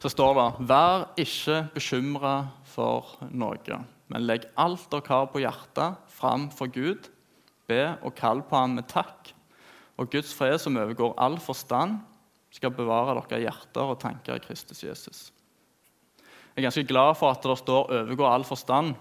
Så 0.00 0.12
står 0.12 0.32
det 0.38 0.68
Vær 0.70 1.04
ikke 1.20 1.58
bekymra 1.74 2.36
for 2.72 3.18
noe, 3.28 3.80
men 4.08 4.24
legg 4.24 4.46
alt 4.56 4.88
dere 4.92 5.12
har 5.12 5.28
på 5.28 5.42
hjertet, 5.44 6.00
fram 6.08 6.48
for 6.48 6.72
Gud. 6.72 7.10
Be 7.68 7.96
og 8.00 8.14
kall 8.16 8.40
på 8.46 8.56
ham 8.56 8.78
med 8.78 8.88
takk. 8.88 9.32
Og 10.00 10.08
Guds 10.12 10.32
fred, 10.36 10.56
som 10.62 10.76
overgår 10.76 11.16
all 11.20 11.36
forstand, 11.42 11.98
skal 12.54 12.72
bevare 12.72 13.16
deres 13.18 13.44
hjerter 13.44 13.92
og 13.92 14.00
tanker 14.00 14.38
i 14.38 14.44
Kristus 14.44 14.84
Jesus. 14.84 15.26
Jeg 16.54 16.62
er 16.62 16.68
ganske 16.70 16.88
glad 16.88 17.18
for 17.20 17.34
at 17.34 17.42
det 17.44 17.58
står 17.58 17.92
'overgår 17.92 18.32
all 18.32 18.44
forstand'. 18.44 18.96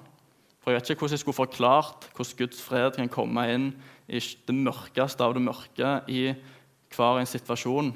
For 0.66 0.74
Jeg 0.74 0.80
vet 0.80 0.90
ikke 0.90 1.04
hvordan 1.04 1.14
jeg 1.14 1.22
skulle 1.22 1.38
forklart 1.38 2.06
hvordan 2.16 2.38
Guds 2.40 2.62
fred 2.66 2.96
kan 2.98 3.10
komme 3.14 3.42
inn 3.54 3.66
i 4.10 4.18
det 4.18 4.54
mørkeste 4.58 5.22
av 5.22 5.36
det 5.38 5.44
mørke 5.46 5.90
i 6.10 6.24
hver 6.90 7.20
en 7.20 7.30
situasjon. 7.30 7.92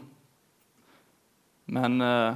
Men, 1.66 2.02
eh, 2.02 2.36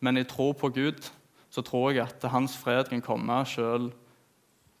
men 0.00 0.18
i 0.18 0.24
tro 0.26 0.48
på 0.58 0.72
Gud 0.74 1.06
så 1.54 1.62
tror 1.62 1.92
jeg 1.92 2.02
at 2.02 2.26
hans 2.32 2.56
fred 2.58 2.88
kan 2.90 3.00
komme 3.00 3.36
sjøl 3.46 3.92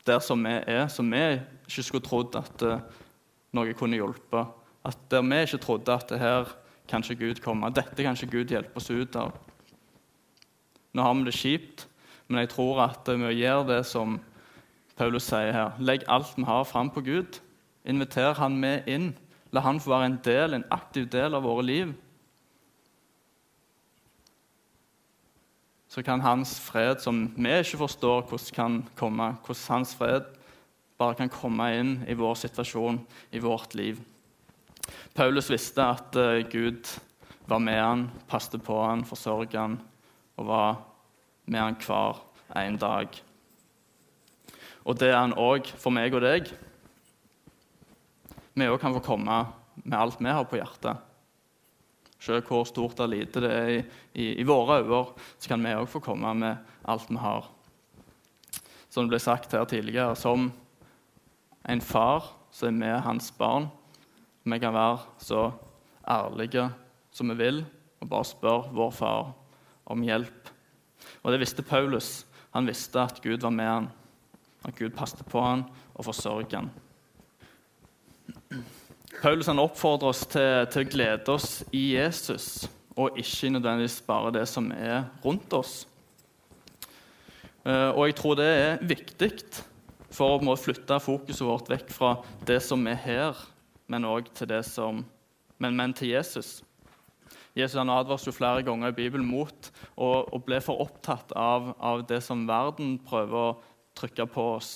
der 0.06 0.18
som 0.18 0.42
vi 0.42 0.56
er, 0.58 0.88
som 0.88 1.06
vi 1.06 1.22
ikke 1.68 1.84
skulle 1.86 2.06
trodd 2.08 2.34
at 2.34 2.62
eh, 2.66 2.82
noe 3.54 3.74
kunne 3.78 3.94
hjulpe. 3.94 4.42
At 4.82 4.98
der 5.08 5.22
vi 5.22 5.38
ikke 5.44 5.62
trodde 5.62 5.94
at 5.94 6.08
det 6.10 6.18
her 6.18 6.50
kan 6.88 7.04
ikke 7.06 7.28
Gud 7.28 7.44
komme. 7.44 7.70
Dette 7.70 8.02
kan 8.02 8.18
ikke 8.18 8.40
Gud 8.40 8.50
hjelpe 8.50 8.74
oss 8.74 8.90
ut 8.90 9.14
av. 9.14 9.38
Nå 10.90 11.02
har 11.06 11.14
vi 11.14 11.28
det 11.30 11.36
kjipt, 11.38 11.86
men 12.26 12.42
jeg 12.42 12.50
tror 12.56 12.82
at 12.88 13.06
vi 13.06 13.38
gjør 13.38 13.62
det 13.70 13.84
som 13.86 14.18
Paulus 15.00 15.30
sier 15.30 15.54
her. 15.56 15.78
Legg 15.80 16.04
alt 16.12 16.34
vi 16.36 16.44
har, 16.44 16.66
fram 16.68 16.90
på 16.92 17.00
Gud. 17.00 17.38
Inviter 17.88 18.34
han 18.36 18.58
med 18.60 18.88
inn. 18.90 19.14
La 19.48 19.62
han 19.64 19.80
få 19.80 19.94
være 19.94 20.10
en 20.10 20.18
del, 20.24 20.54
en 20.54 20.66
aktiv 20.70 21.06
del 21.08 21.32
av 21.38 21.46
våre 21.48 21.64
liv. 21.64 21.94
Så 25.88 26.04
kan 26.04 26.20
hans 26.20 26.52
fred, 26.60 27.00
som 27.00 27.22
vi 27.32 27.54
ikke 27.62 27.80
forstår 27.80 28.26
hvordan 28.28 28.52
kan 28.58 28.76
komme, 29.00 29.30
hvordan 29.46 29.78
hans 29.78 29.96
fred 29.96 30.28
bare 31.00 31.16
kan 31.16 31.32
komme 31.32 31.70
inn 31.78 31.96
i 32.04 32.14
vår 32.14 32.36
situasjon, 32.42 33.00
i 33.32 33.40
vårt 33.40 33.74
liv. 33.74 33.96
Paulus 35.16 35.48
visste 35.48 35.80
at 35.80 36.20
uh, 36.20 36.44
Gud 36.52 36.92
var 37.48 37.64
med 37.64 37.80
han, 37.80 38.04
passet 38.28 38.60
på 38.62 38.76
han, 38.84 39.08
forsørget 39.08 39.56
han 39.56 39.80
og 40.36 40.52
var 40.52 40.78
med 41.48 41.64
han 41.64 41.80
hver 41.80 42.20
en 42.60 42.76
dag. 42.76 43.22
Og 44.84 44.98
det 44.98 45.10
er 45.10 45.20
han 45.20 45.36
òg 45.38 45.68
for 45.78 45.92
meg 45.94 46.14
og 46.16 46.24
deg. 46.24 46.50
Vi 48.54 48.68
òg 48.68 48.80
kan 48.82 48.96
få 48.96 49.02
komme 49.04 49.38
med 49.84 49.96
alt 49.98 50.20
vi 50.20 50.32
har 50.32 50.48
på 50.48 50.58
hjertet. 50.60 51.06
Selv 52.20 52.44
hvor 52.48 52.66
stort 52.68 52.98
eller 53.00 53.22
lite 53.22 53.40
det 53.40 53.50
er 53.50 53.70
i, 53.72 53.78
i, 54.12 54.26
i 54.42 54.44
våre 54.44 54.82
øyne, 54.82 55.04
så 55.40 55.52
kan 55.52 55.62
vi 55.64 55.72
òg 55.72 55.88
få 55.88 56.02
komme 56.04 56.34
med 56.36 56.74
alt 56.84 57.08
vi 57.08 57.20
har. 57.20 57.48
Som 58.90 59.06
det 59.06 59.14
ble 59.14 59.22
sagt 59.22 59.54
her 59.54 59.64
tidligere, 59.68 60.16
som 60.18 60.50
en 61.68 61.80
far 61.84 62.34
så 62.50 62.66
er 62.66 62.76
vi 62.76 62.90
hans 63.04 63.30
barn. 63.38 63.68
Vi 64.42 64.58
kan 64.58 64.74
være 64.74 64.98
så 65.22 65.50
ærlige 66.08 66.70
som 67.14 67.30
vi 67.30 67.38
vil, 67.38 67.62
og 68.00 68.10
bare 68.10 68.26
spørre 68.26 68.74
vår 68.74 68.90
far 68.96 69.32
om 69.86 70.02
hjelp. 70.02 70.50
Og 71.22 71.32
det 71.32 71.40
visste 71.42 71.62
Paulus. 71.62 72.26
Han 72.54 72.66
visste 72.66 73.00
at 73.00 73.20
Gud 73.22 73.40
var 73.44 73.54
med 73.54 73.68
han. 73.68 73.88
At 74.66 74.76
Gud 74.76 74.92
passet 74.96 75.22
på 75.28 75.42
han 75.42 75.64
og 75.94 76.04
forsørget 76.04 76.58
han. 76.58 76.70
Paulus 79.20 79.48
han 79.50 79.60
oppfordrer 79.60 80.12
oss 80.12 80.24
til, 80.30 80.66
til, 80.72 80.86
å 80.86 80.90
glede 80.90 81.34
oss 81.34 81.48
i 81.76 81.94
Jesus, 81.96 82.68
og 82.96 83.18
ikke 83.20 83.50
nødvendigvis 83.52 84.00
bare 84.06 84.32
det 84.34 84.46
som 84.48 84.70
er 84.72 85.04
rundt 85.24 85.52
oss. 85.56 85.82
Uh, 87.66 87.92
og 87.92 88.06
jeg 88.08 88.16
tror 88.16 88.38
det 88.40 88.48
er 88.48 88.84
viktig 88.88 89.32
for 90.10 90.40
å 90.40 90.56
flytte 90.56 90.96
fokuset 91.02 91.44
vårt 91.44 91.68
vekk 91.70 91.92
fra 91.92 92.14
det 92.48 92.62
som 92.64 92.86
er 92.88 92.96
her, 93.02 93.42
men 93.90 94.08
òg 94.08 94.30
til 94.34 94.48
det 94.48 94.62
som 94.68 95.04
men, 95.60 95.76
men 95.76 95.92
til 95.92 96.14
Jesus. 96.14 96.62
Jesus 97.56 97.76
han 97.76 97.90
advares 97.92 98.24
jo 98.24 98.32
flere 98.32 98.62
ganger 98.64 98.92
i 98.92 98.96
Bibelen 98.96 99.26
mot 99.28 99.70
å 100.00 100.40
bli 100.46 100.60
for 100.64 100.80
opptatt 100.80 101.34
av, 101.36 101.74
av, 101.76 102.04
det 102.08 102.22
som 102.24 102.46
verden 102.48 102.94
prøver 103.04 103.36
å 103.36 103.56
trykke 103.98 104.26
på 104.30 104.46
oss, 104.56 104.72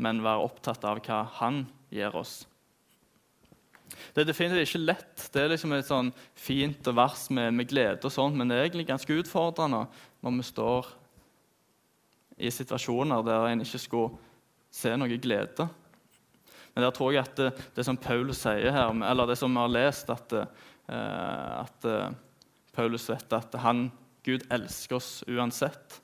men 0.00 0.22
være 0.24 0.46
opptatt 0.46 0.84
av 0.88 1.02
hva 1.04 1.24
han 1.40 1.64
gir 1.92 2.14
oss. 2.16 2.40
Det 4.14 4.22
er 4.22 4.28
definitivt 4.28 4.68
ikke 4.68 4.82
lett. 4.84 5.26
Det 5.32 5.42
er 5.42 5.52
liksom 5.52 5.74
et 5.74 5.88
sånn 5.88 6.12
fint 6.38 6.90
vers 6.94 7.26
med, 7.34 7.52
med 7.56 7.68
glede, 7.70 8.00
og 8.06 8.14
sånt, 8.14 8.38
men 8.38 8.50
det 8.50 8.56
er 8.56 8.68
egentlig 8.68 8.88
ganske 8.90 9.20
utfordrende 9.22 9.84
når 10.20 10.36
vi 10.36 10.46
står 10.46 10.90
i 12.40 12.50
situasjoner 12.54 13.24
der 13.26 13.50
en 13.50 13.64
ikke 13.64 13.82
skulle 13.82 14.18
se 14.72 14.92
noe 14.96 15.20
glede. 15.20 15.66
Men 16.74 16.86
der 16.86 16.94
tror 16.94 17.12
jeg 17.12 17.26
at 17.26 17.38
det, 17.38 17.50
det 17.76 17.84
som 17.86 17.98
Paulus 17.98 18.44
sier 18.44 18.72
her, 18.74 18.92
eller 19.10 19.28
det 19.28 19.36
som 19.40 19.52
vi 19.52 19.62
har 19.62 19.72
lest, 19.72 20.10
at, 20.12 20.36
uh, 20.36 21.64
at 21.64 21.88
uh, 21.88 22.12
Paulus 22.76 23.08
vet 23.10 23.34
at 23.36 23.58
han, 23.64 23.88
Gud 24.24 24.44
elsker 24.52 24.98
oss 25.00 25.10
uansett. 25.28 25.98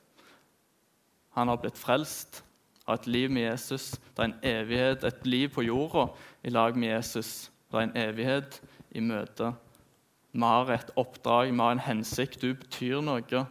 Han 1.37 1.51
har 1.51 1.59
blitt 1.61 1.77
frelst, 1.77 2.39
av 2.87 2.95
et 2.97 3.07
liv 3.07 3.29
med 3.29 3.43
Jesus. 3.43 3.91
Det 4.15 4.23
er 4.23 4.29
en 4.31 4.39
evighet, 4.47 5.03
et 5.05 5.25
liv 5.27 5.51
på 5.53 5.61
jorda 5.67 6.07
i 6.41 6.49
lag 6.49 6.77
med 6.79 6.89
Jesus. 6.89 7.51
Det 7.69 7.77
er 7.77 7.83
en 7.85 7.97
evighet 7.99 8.55
i 8.97 9.03
møte. 9.05 9.51
Vi 10.33 10.41
har 10.41 10.71
et 10.73 10.89
oppdrag, 10.97 11.51
vi 11.51 11.59
har 11.61 11.75
en 11.75 11.83
hensikt. 11.83 12.41
Du 12.41 12.55
betyr 12.57 13.03
noe 13.05 13.43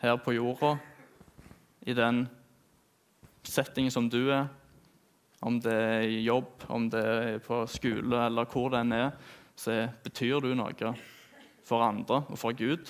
her 0.00 0.16
på 0.24 0.32
jorda, 0.32 0.78
i 1.84 1.92
den 1.92 2.22
settingen 3.44 3.92
som 3.92 4.08
du 4.08 4.22
er. 4.32 4.46
Om 5.44 5.58
det 5.60 5.74
er 5.74 6.06
i 6.08 6.22
jobb, 6.24 6.64
om 6.72 6.86
det 6.88 7.02
er 7.04 7.42
på 7.44 7.58
skole 7.68 8.22
eller 8.24 8.48
hvor 8.48 8.70
det 8.72 8.80
enn 8.86 8.94
er, 8.96 9.10
så 9.52 9.82
betyr 10.06 10.40
du 10.40 10.54
noe 10.56 10.94
for 11.60 11.84
andre 11.84 12.22
og 12.24 12.40
for 12.40 12.56
Gud. 12.56 12.88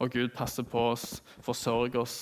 Og 0.00 0.08
Gud 0.08 0.32
passer 0.32 0.64
på 0.64 0.86
oss, 0.94 1.20
forsørger 1.44 2.00
oss 2.00 2.16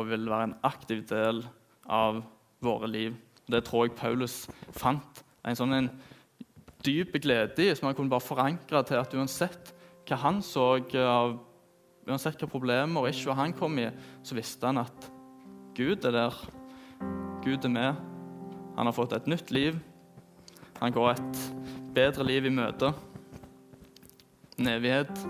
og 0.00 0.08
vil 0.10 0.28
være 0.30 0.50
en 0.50 0.56
aktiv 0.66 1.04
del 1.08 1.42
av 1.90 2.22
våre 2.64 2.88
liv. 2.90 3.18
Det 3.50 3.62
tror 3.66 3.86
jeg 3.86 3.98
Paulus 3.98 4.42
fant 4.76 5.22
en 5.44 5.58
sånn 5.58 5.76
en 5.76 5.90
dyp 6.84 7.16
glede 7.20 7.64
i, 7.64 7.74
som 7.76 7.88
han 7.88 7.96
kunne 7.96 8.12
bare 8.12 8.24
forankre 8.24 8.82
til 8.88 9.00
at 9.00 9.14
uansett 9.16 9.72
hva 10.08 10.18
han 10.24 10.42
så 10.44 10.72
av 11.04 11.38
Uansett 12.08 12.40
hva 12.40 12.48
problemer 12.48 13.04
og 13.04 13.10
ikke 13.12 13.34
han 13.36 13.52
kom 13.54 13.76
i, 13.78 13.84
så 14.26 14.34
visste 14.34 14.66
han 14.66 14.80
at 14.80 15.04
Gud 15.76 16.06
er 16.08 16.14
der. 16.16 16.38
Gud 17.44 17.66
er 17.68 17.70
med. 17.70 18.00
Han 18.74 18.88
har 18.88 18.96
fått 18.96 19.12
et 19.14 19.28
nytt 19.30 19.52
liv. 19.54 19.76
Han 20.80 20.96
går 20.96 21.12
et 21.12 21.42
bedre 21.94 22.24
liv 22.26 22.48
i 22.48 22.54
møte. 22.56 22.90
En 24.58 24.72
evighet. 24.72 25.22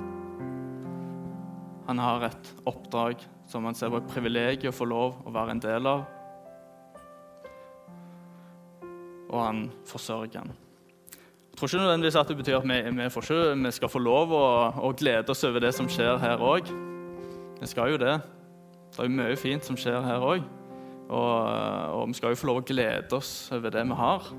Han 1.90 2.00
har 2.00 2.30
et 2.30 2.54
oppdrag 2.70 3.26
som 3.50 3.64
han 3.66 3.74
ser 3.74 3.90
på 3.90 3.98
et 3.98 4.10
privilegium 4.12 4.70
å 4.70 4.76
få 4.76 4.86
lov 4.86 5.22
å 5.26 5.34
være 5.34 5.56
en 5.56 5.62
del 5.62 5.88
av. 5.90 6.04
Og 9.30 9.38
han 9.42 9.64
forsørger 9.90 10.42
han. 10.42 10.52
Jeg 11.50 11.58
tror 11.58 11.68
ikke 11.68 11.82
nødvendigvis 11.82 12.18
at 12.20 12.30
det 12.30 12.36
betyr 12.38 12.58
at 12.60 12.68
vi, 12.70 12.78
vi, 12.96 13.08
ikke, 13.10 13.40
vi 13.64 13.72
skal 13.74 13.90
få 13.92 14.00
lov 14.00 14.32
å, 14.32 14.44
å, 14.86 14.92
glede 14.96 15.34
oss 15.34 15.42
over 15.44 15.62
det 15.62 15.74
som 15.76 15.90
skjer 15.90 16.20
her 16.22 16.40
òg. 16.40 16.70
Vi 17.60 17.68
skal 17.68 17.92
jo 17.92 17.98
det. 18.00 18.16
Det 18.90 19.02
er 19.02 19.10
jo 19.10 19.18
mye 19.18 19.38
fint 19.38 19.66
som 19.66 19.78
skjer 19.78 19.98
her 20.06 20.24
òg. 20.24 20.46
Og, 21.10 21.34
og, 21.98 22.04
vi 22.08 22.16
skal 22.16 22.32
jo 22.32 22.38
få 22.38 22.48
lov 22.52 22.62
å 22.62 22.66
glede 22.70 23.18
oss 23.18 23.50
over 23.54 23.74
det 23.74 23.82
vi 23.90 23.98
har. 23.98 24.30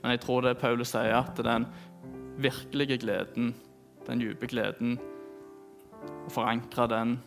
Men 0.00 0.14
jeg 0.14 0.22
tror 0.22 0.46
det 0.46 0.58
Paulus 0.62 0.94
sier, 0.94 1.18
at 1.18 1.42
den 1.44 1.66
virkelige 2.40 3.00
gleden, 3.02 3.50
den 4.06 4.22
dype 4.22 4.48
gleden, 4.48 4.94
å 6.00 6.30
forankre 6.32 6.86
den 6.88 7.18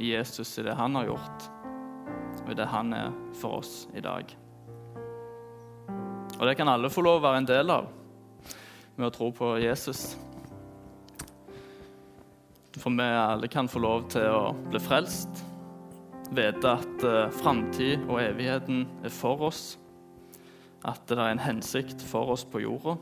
Jesus, 0.00 0.52
i 0.58 0.64
det 0.66 0.76
han 0.78 0.94
har 0.94 1.08
gjort, 1.10 1.48
og 2.44 2.52
i 2.52 2.56
det 2.58 2.68
han 2.70 2.92
er 2.94 3.14
for 3.40 3.58
oss 3.58 3.88
i 3.96 4.02
dag. 4.04 4.30
Og 6.38 6.46
det 6.46 6.54
kan 6.58 6.70
alle 6.70 6.90
få 6.92 7.02
lov 7.02 7.18
å 7.18 7.26
være 7.26 7.42
en 7.42 7.50
del 7.50 7.74
av 7.74 7.88
med 8.98 9.08
å 9.08 9.14
tro 9.14 9.30
på 9.34 9.52
Jesus. 9.62 10.12
For 12.78 12.94
vi 12.94 13.06
alle 13.10 13.50
kan 13.50 13.70
få 13.70 13.82
lov 13.82 14.06
til 14.14 14.26
å 14.30 14.42
bli 14.70 14.80
frelst 14.82 15.44
vite 16.34 16.74
at 16.76 17.04
uh, 17.06 17.30
framtid 17.40 18.04
og 18.08 18.20
evigheten 18.22 18.84
er 19.04 19.14
for 19.14 19.48
oss. 19.48 19.78
At 20.86 21.08
det 21.10 21.18
er 21.18 21.32
en 21.32 21.42
hensikt 21.42 22.04
for 22.06 22.34
oss 22.34 22.44
på 22.46 22.62
jorda, 22.62 22.98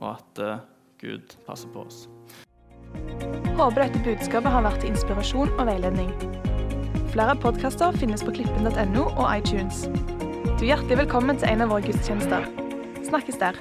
og 0.00 0.08
at 0.10 0.42
uh, 0.42 0.56
Gud 1.00 1.38
passer 1.46 1.70
på 1.72 1.86
oss. 1.86 2.04
Håper 3.54 3.84
dette 3.84 4.00
budskapet 4.02 4.50
har 4.50 4.64
vært 4.66 4.80
til 4.82 4.90
inspirasjon 4.90 5.52
og 5.54 5.68
veiledning. 5.68 6.08
Flere 7.12 7.36
podkaster 7.38 7.94
finnes 8.00 8.24
på 8.26 8.34
klippen.no 8.34 9.04
og 9.12 9.28
iTunes. 9.30 9.84
Du 10.56 10.64
er 10.64 10.72
hjertelig 10.72 11.04
velkommen 11.04 11.38
til 11.38 11.52
en 11.52 11.62
av 11.62 11.70
våre 11.70 11.86
gudstjenester. 11.86 12.48
Snakkes 13.06 13.38
der. 13.38 13.60